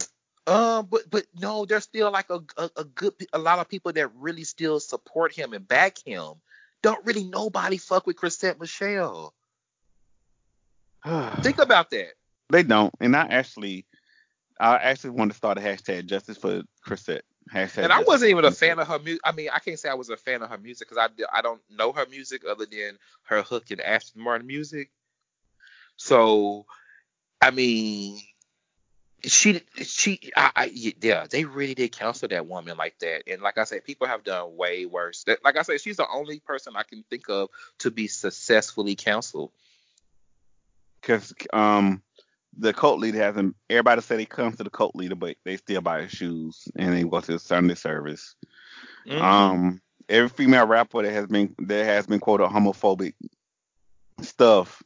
[0.46, 3.92] Um, but but no, there's still like a, a a good a lot of people
[3.92, 6.34] that really still support him and back him.
[6.82, 9.32] Don't really nobody fuck with Chrisette Michele.
[11.42, 12.14] Think about that.
[12.50, 12.92] They don't.
[13.00, 13.86] And I actually,
[14.60, 17.22] I actually want to start a hashtag justice for Chrisette.
[17.52, 17.84] Hashtag.
[17.84, 19.20] And I wasn't even a fan of her music.
[19.24, 21.42] I mean, I can't say I was a fan of her music because I, I
[21.42, 24.90] don't know her music other than her hook in Aston Martin music.
[25.96, 26.66] So,
[27.40, 28.20] I mean,
[29.24, 33.24] she she I, I yeah, they really did counsel that woman like that.
[33.26, 35.24] And like I said, people have done way worse.
[35.44, 37.48] Like I said, she's the only person I can think of
[37.80, 39.52] to be successfully counseled
[41.02, 42.02] because um
[42.56, 43.56] the cult leader hasn't.
[43.70, 46.92] Everybody said he comes to the cult leader, but they still buy his shoes and
[46.94, 48.34] they go to the Sunday service.
[49.06, 49.20] Mhm.
[49.20, 53.14] Um, every female rapper that has been that has been quoted homophobic
[54.20, 54.82] stuff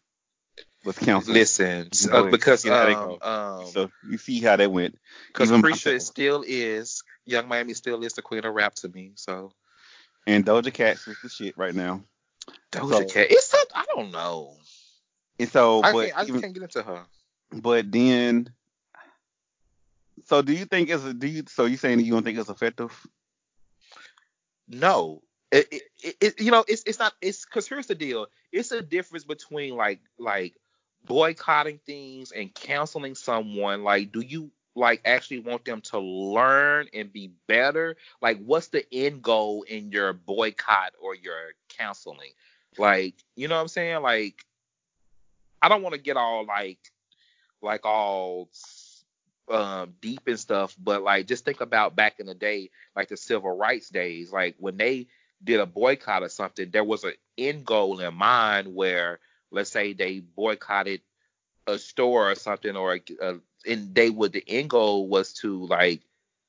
[0.85, 1.35] was canceled.
[1.35, 4.97] Listen, Go uh, because See how um, um, So you see how that went.
[5.29, 6.03] Because Even Prisha myself.
[6.03, 9.13] still is, Yung Miami still is the queen of rap to me.
[9.17, 9.53] So
[10.27, 12.03] And Doja Cat is the shit right now.
[12.71, 14.57] Doja So- Cat, it's something I don't know.
[15.39, 17.05] And so, I, but can't, I just even- can't get into her.
[17.53, 18.51] But then,
[20.25, 22.39] so do you think it's a, do you so you saying that you don't think
[22.39, 23.07] it's effective?
[24.69, 25.23] No,
[25.53, 27.15] it, it, it, you know, it's it's not.
[27.21, 28.27] It's because here's the deal.
[28.53, 30.57] It's a difference between like like
[31.05, 33.85] boycotting things and canceling someone.
[33.85, 37.97] Like, do you like actually want them to learn and be better?
[38.21, 42.33] Like, what's the end goal in your boycott or your counseling
[42.77, 44.03] Like, you know what I'm saying?
[44.03, 44.45] Like,
[45.63, 46.79] I don't want to get all like
[47.67, 48.49] like all
[49.51, 53.17] um deep and stuff, but like just think about back in the day, like the
[53.17, 55.09] civil rights days, like when they
[55.45, 59.93] did a boycott or something, there was an end goal in mind where let's say
[59.93, 61.01] they boycotted
[61.67, 63.35] a store or something or uh,
[63.67, 66.03] and they would the end goal was to like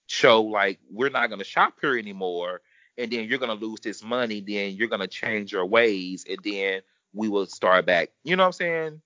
[0.08, 2.62] show like we're not to shop here anymore
[2.98, 6.82] and then you're to lose this money then you're to change your ways and then
[7.14, 8.10] we will start back.
[8.24, 9.02] You know what i'm saying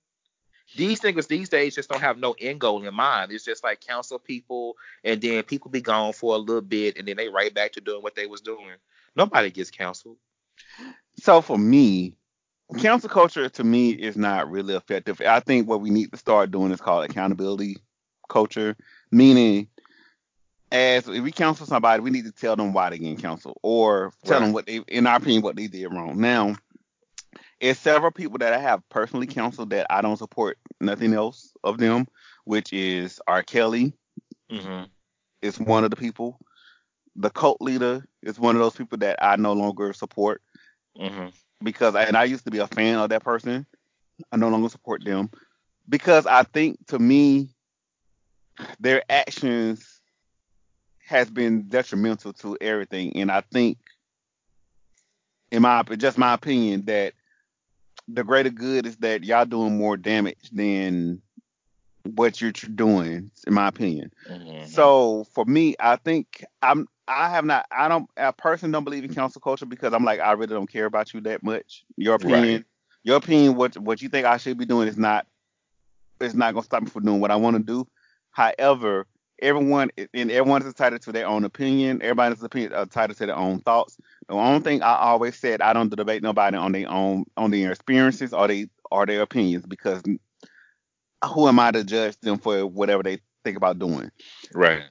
[0.76, 3.80] these niggas these days just don't have no end goal in mind it's just like
[3.80, 7.54] counsel people and then people be gone for a little bit and then they right
[7.54, 8.74] back to doing what they was doing
[9.16, 10.16] nobody gets counseled
[11.16, 12.14] So for me,
[12.78, 15.20] cancel culture to me is not really effective.
[15.20, 17.76] I think what we need to start doing is called accountability
[18.28, 18.76] culture,
[19.10, 19.68] meaning
[20.70, 24.12] as if we counsel somebody, we need to tell them why they getting counseled or
[24.24, 26.18] tell them what they, in our opinion, what they did wrong.
[26.18, 26.56] Now,
[27.62, 31.78] it's several people that I have personally counseled that I don't support nothing else of
[31.78, 32.08] them,
[32.44, 33.44] which is R.
[33.44, 33.94] Kelly
[34.50, 34.84] mm-hmm.
[35.40, 36.40] is one of the people.
[37.14, 40.42] The cult leader is one of those people that I no longer support
[41.00, 41.28] Mm-hmm.
[41.64, 43.64] because and I used to be a fan of that person.
[44.30, 45.30] I no longer support them
[45.88, 47.48] because I think to me
[48.78, 50.02] their actions
[51.06, 53.78] has been detrimental to everything, and I think,
[55.50, 57.14] in my just my opinion, that
[58.08, 61.22] the greater good is that y'all doing more damage than
[62.04, 64.10] what you're doing, in my opinion.
[64.28, 64.66] Mm-hmm.
[64.66, 69.04] So for me, I think I'm I have not I don't I personally don't believe
[69.04, 71.84] in council culture because I'm like I really don't care about you that much.
[71.96, 72.64] Your opinion, Right.
[73.04, 75.26] your opinion, what what you think I should be doing is not
[76.20, 77.86] it's not gonna stop me from doing what I want to do.
[78.30, 79.06] However,
[79.42, 82.00] everyone and everyone is entitled to their own opinion.
[82.02, 83.98] Everybody's opinion uh, entitled to their own thoughts.
[84.28, 87.72] The only thing I always said I don't debate nobody on their own on their
[87.72, 90.02] experiences or they or their opinions because
[91.24, 94.10] who am I to judge them for whatever they think about doing?
[94.54, 94.84] right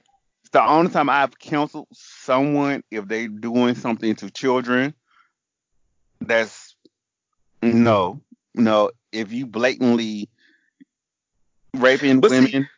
[0.52, 4.94] the only time I've counseled someone if they're doing something to children,
[6.20, 6.76] that's
[7.62, 8.20] no,
[8.54, 8.90] no.
[9.12, 10.28] If you blatantly
[11.74, 12.68] raping But see- women,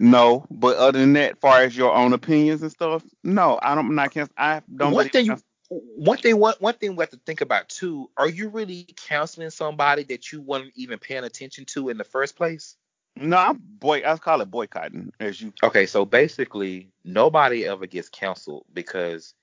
[0.00, 0.46] no.
[0.50, 3.58] But other than that, far as your own opinions and stuff, no.
[3.62, 3.86] I don't.
[3.86, 4.34] I'm not cancel.
[4.36, 4.92] I don't.
[4.92, 8.28] one thing cancel- one thing one, one thing we have to think about too are
[8.28, 12.76] you really counseling somebody that you weren't even paying attention to in the first place
[13.16, 14.02] no, I'm boy.
[14.06, 15.12] I call it boycotting.
[15.20, 19.34] As you, okay so basically nobody ever gets counseled because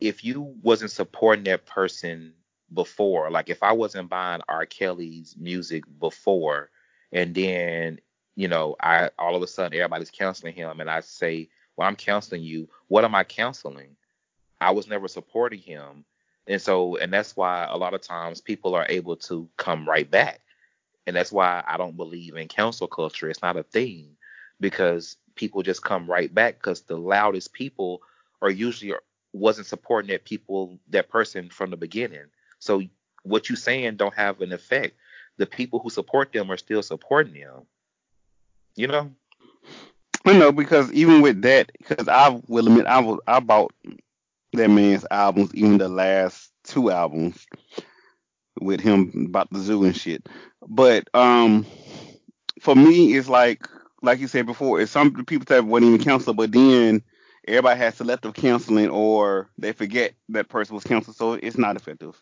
[0.00, 2.34] if you wasn't supporting that person
[2.72, 6.70] before like if i wasn't buying r kelly's music before
[7.12, 8.00] and then
[8.36, 11.96] you know, I all of a sudden everybody's counseling him, and I say, well, I'm
[11.96, 12.68] counseling you.
[12.88, 13.96] What am I counseling?
[14.60, 16.04] I was never supporting him,
[16.46, 20.10] and so, and that's why a lot of times people are able to come right
[20.10, 20.40] back,
[21.06, 23.28] and that's why I don't believe in counsel culture.
[23.28, 24.16] It's not a thing
[24.60, 28.02] because people just come right back because the loudest people
[28.40, 28.94] are usually
[29.32, 32.26] wasn't supporting that people that person from the beginning.
[32.58, 32.82] So
[33.24, 34.96] what you saying don't have an effect.
[35.36, 37.66] The people who support them are still supporting them.
[38.76, 39.12] You know?
[40.24, 43.72] I know because even with that, because I will admit I was I bought
[44.54, 47.46] that man's albums, even the last two albums
[48.60, 50.26] with him about the zoo and shit.
[50.66, 51.66] But um,
[52.60, 53.66] for me, it's like
[54.02, 57.02] like you said before, it's some people that wouldn't even counsel, but then
[57.46, 62.20] everybody has selective counseling or they forget that person was counseled, so it's not effective.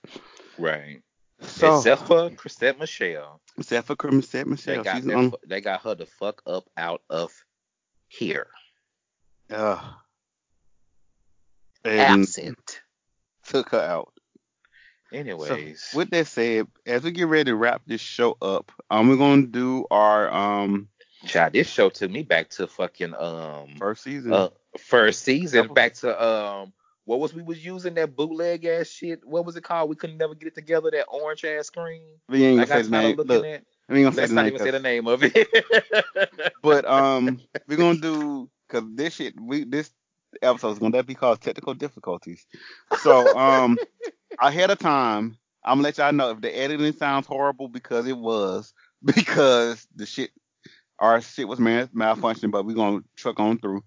[0.59, 1.03] Right.
[1.43, 3.41] So, except for Chrisette Michele.
[3.59, 4.77] Except for Chrisette Michele.
[4.77, 7.33] They got, on, they got her the fuck up out of
[8.09, 8.49] here.
[9.51, 9.81] Uh,
[11.85, 12.81] Absent.
[13.45, 14.13] Took her out.
[15.13, 15.83] Anyways.
[15.83, 19.17] So with that said, as we get ready to wrap this show up, um, we're
[19.17, 20.89] gonna do our um.
[21.27, 24.33] Child, this show took me back to fucking um first season.
[24.33, 26.73] Uh, first season, back to um
[27.05, 29.21] what was we was using that bootleg ass shit?
[29.25, 29.91] What was it called?
[29.91, 30.91] We couldn't never get it together.
[30.91, 32.03] That orange ass screen.
[32.29, 33.17] We ain't gonna say the name.
[33.17, 33.65] Look, at.
[33.89, 35.49] I ain't gonna Let's not even say the name of it.
[36.63, 39.91] but um, we're gonna do because this shit we this
[40.41, 42.47] episode is gonna be called technical difficulties.
[43.01, 43.79] So um,
[44.41, 48.17] ahead of time, I'm gonna let y'all know if the editing sounds horrible because it
[48.17, 48.73] was
[49.05, 50.31] because the shit
[51.01, 53.83] our shit was mal- malfunctioning, but we're gonna truck on through.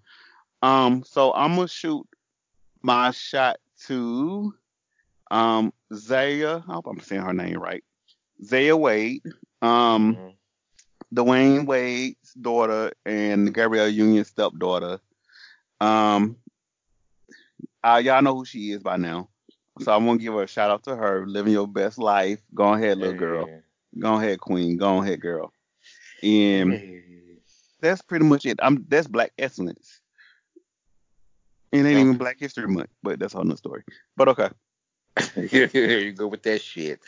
[0.60, 2.06] Um, so I'm gonna shoot
[2.86, 4.54] my shot to
[5.32, 6.62] um Zaya.
[6.68, 7.82] I hope I'm saying her name right.
[8.42, 9.22] Zaya Wade,
[9.60, 10.28] um, mm-hmm.
[11.14, 15.00] Dwyane Wade's daughter and Gabrielle Union's stepdaughter.
[15.80, 16.36] Um,
[17.82, 19.28] uh, y'all know who she is by now.
[19.80, 22.40] So I'm gonna give her a shout out to her, living your best life.
[22.54, 23.48] Go ahead, little girl.
[23.98, 24.76] Go ahead, queen.
[24.76, 25.52] Go ahead, girl.
[26.22, 27.02] And
[27.80, 28.60] that's pretty much it.
[28.62, 29.95] I'm that's black excellence.
[31.76, 33.84] It ain't even Black History Month, but that's another story.
[34.16, 34.50] But okay.
[35.34, 37.00] Here you go with that shit.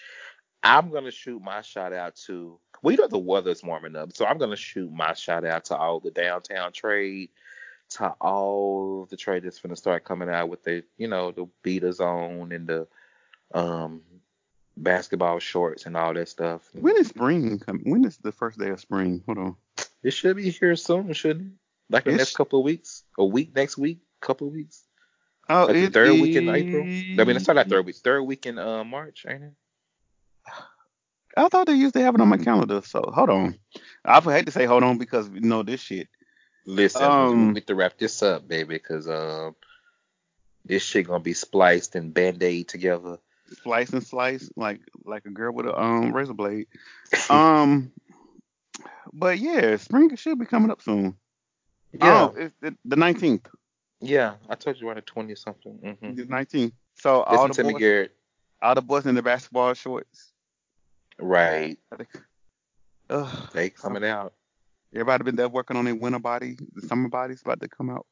[0.63, 2.59] I'm gonna shoot my shot out to.
[2.83, 5.77] Well, you know the weather's warming up, so I'm gonna shoot my shot out to
[5.77, 7.31] all the downtown trade,
[7.91, 12.01] to all the trade that's gonna start coming out with the, you know, the beaters
[12.01, 12.87] on and the
[13.55, 14.03] um
[14.77, 16.63] basketball shorts and all that stuff.
[16.73, 17.91] When is spring coming?
[17.91, 19.23] When is the first day of spring?
[19.27, 19.57] Hold on.
[20.03, 21.53] It should be here soon, shouldn't it?
[21.91, 24.85] Like the it's, next couple of weeks, a week next week couple weeks.
[25.49, 26.83] Oh, like the third week in April.
[26.83, 27.97] I mean, it's not that third week.
[27.97, 29.53] Third week in uh, March, ain't it?
[31.37, 32.83] I thought they used to have it on my calendar.
[32.83, 33.59] So hold on.
[34.05, 36.09] I hate to say hold on because you know this shit.
[36.67, 39.55] Listen, um, we need to wrap this up, baby, because um,
[40.65, 43.19] this shit gonna be spliced and band aid together.
[43.63, 46.67] Slice and slice like like a girl with a um razor blade.
[47.31, 47.93] um,
[49.13, 51.17] but yeah, spring should be coming up soon.
[51.93, 52.55] Yeah, oh, it's
[52.85, 53.49] the nineteenth.
[54.01, 55.79] Yeah, I told you around the twenty or something.
[56.03, 56.31] Mm-hmm.
[56.31, 56.73] 19.
[56.97, 58.17] So Listen all the boys, Garrett.
[58.63, 60.33] all the boys in the basketball shorts.
[61.19, 61.79] Right.
[63.11, 64.35] Ugh, they coming out.
[64.95, 68.07] Everybody been there working on their winter body, the summer body's about to come out.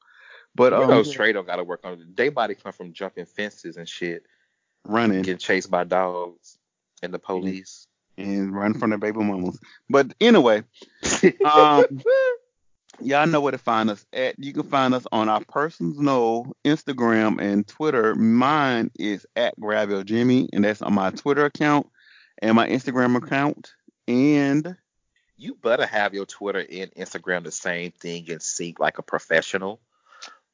[0.55, 2.17] But you um, know, straight don't got to work on it.
[2.17, 4.25] Their body come from jumping fences and shit,
[4.85, 6.59] running, getting chased by dogs
[7.03, 9.59] and the police, and running from their baby mamas.
[9.89, 10.65] But anyway,
[11.45, 11.85] um,
[13.01, 14.39] y'all know where to find us at.
[14.39, 18.15] You can find us on our personal Instagram and Twitter.
[18.15, 21.87] Mine is at Grab Your Jimmy, and that's on my Twitter account
[22.41, 23.73] and my Instagram account.
[24.09, 24.77] And
[25.37, 29.81] you better have your Twitter and Instagram the same thing and sync like a professional.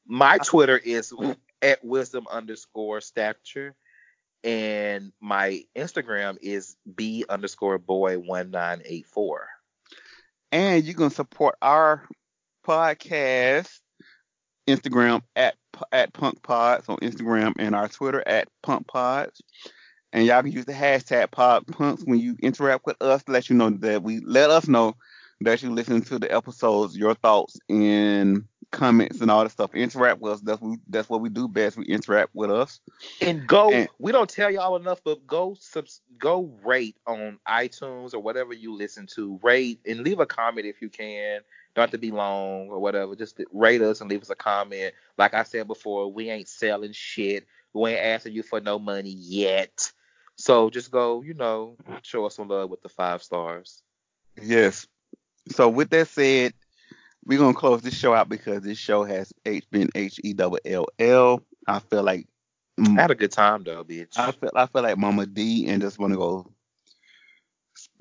[0.05, 1.13] My Twitter is
[1.61, 3.75] at wisdom underscore stature.
[4.43, 9.47] And my Instagram is b underscore boy one nine eight four.
[10.51, 12.05] And you can support our
[12.63, 13.69] podcast,
[14.67, 15.55] Instagram at
[15.91, 19.41] at Punk Pods on Instagram and our Twitter at Punk Pods.
[20.11, 23.49] And y'all can use the hashtag Pod Punks when you interact with us to let
[23.49, 24.95] you know that we let us know
[25.41, 29.73] that you listen to the episodes, your thoughts and comments and all that stuff.
[29.73, 30.41] Interact with us.
[30.41, 31.77] That's what we, that's what we do best.
[31.77, 32.79] We interact with us.
[33.21, 33.71] And go.
[33.71, 38.53] And, we don't tell y'all enough, but go subs, go rate on iTunes or whatever
[38.53, 39.39] you listen to.
[39.41, 41.41] Rate and leave a comment if you can.
[41.75, 43.15] Don't have to be long or whatever.
[43.15, 44.93] Just rate us and leave us a comment.
[45.17, 47.45] Like I said before, we ain't selling shit.
[47.73, 49.91] We ain't asking you for no money yet.
[50.35, 53.81] So just go, you know, show us some love with the five stars.
[54.41, 54.87] Yes.
[55.49, 56.53] So with that said,
[57.25, 60.59] we're gonna close this show out because this show has H been H E double
[60.65, 61.43] L L.
[61.67, 62.27] I feel like
[62.79, 64.17] I had a good time though, bitch.
[64.17, 66.51] I feel I feel like Mama D and just wanna go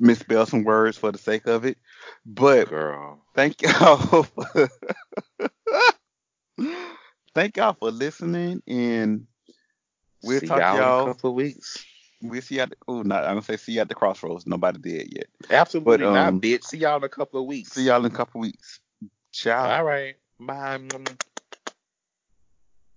[0.03, 1.79] misspell some words for the sake of it.
[2.27, 3.23] But Girl.
[3.35, 4.69] thank y'all for
[7.35, 9.27] thank y'all for listening and
[10.23, 11.85] we'll See talk y'all to in a couple of weeks.
[12.21, 14.47] We'll see you at the, oh not I'm gonna say see you at the crossroads.
[14.47, 15.27] Nobody did yet.
[15.51, 16.65] Absolutely But, um, not, bitch.
[16.65, 17.73] See y'all in a couple of weeks.
[17.73, 18.81] See y'all in a couple of weeks.
[19.33, 19.71] Ciao.
[19.71, 20.17] All right.
[20.39, 20.79] Bye.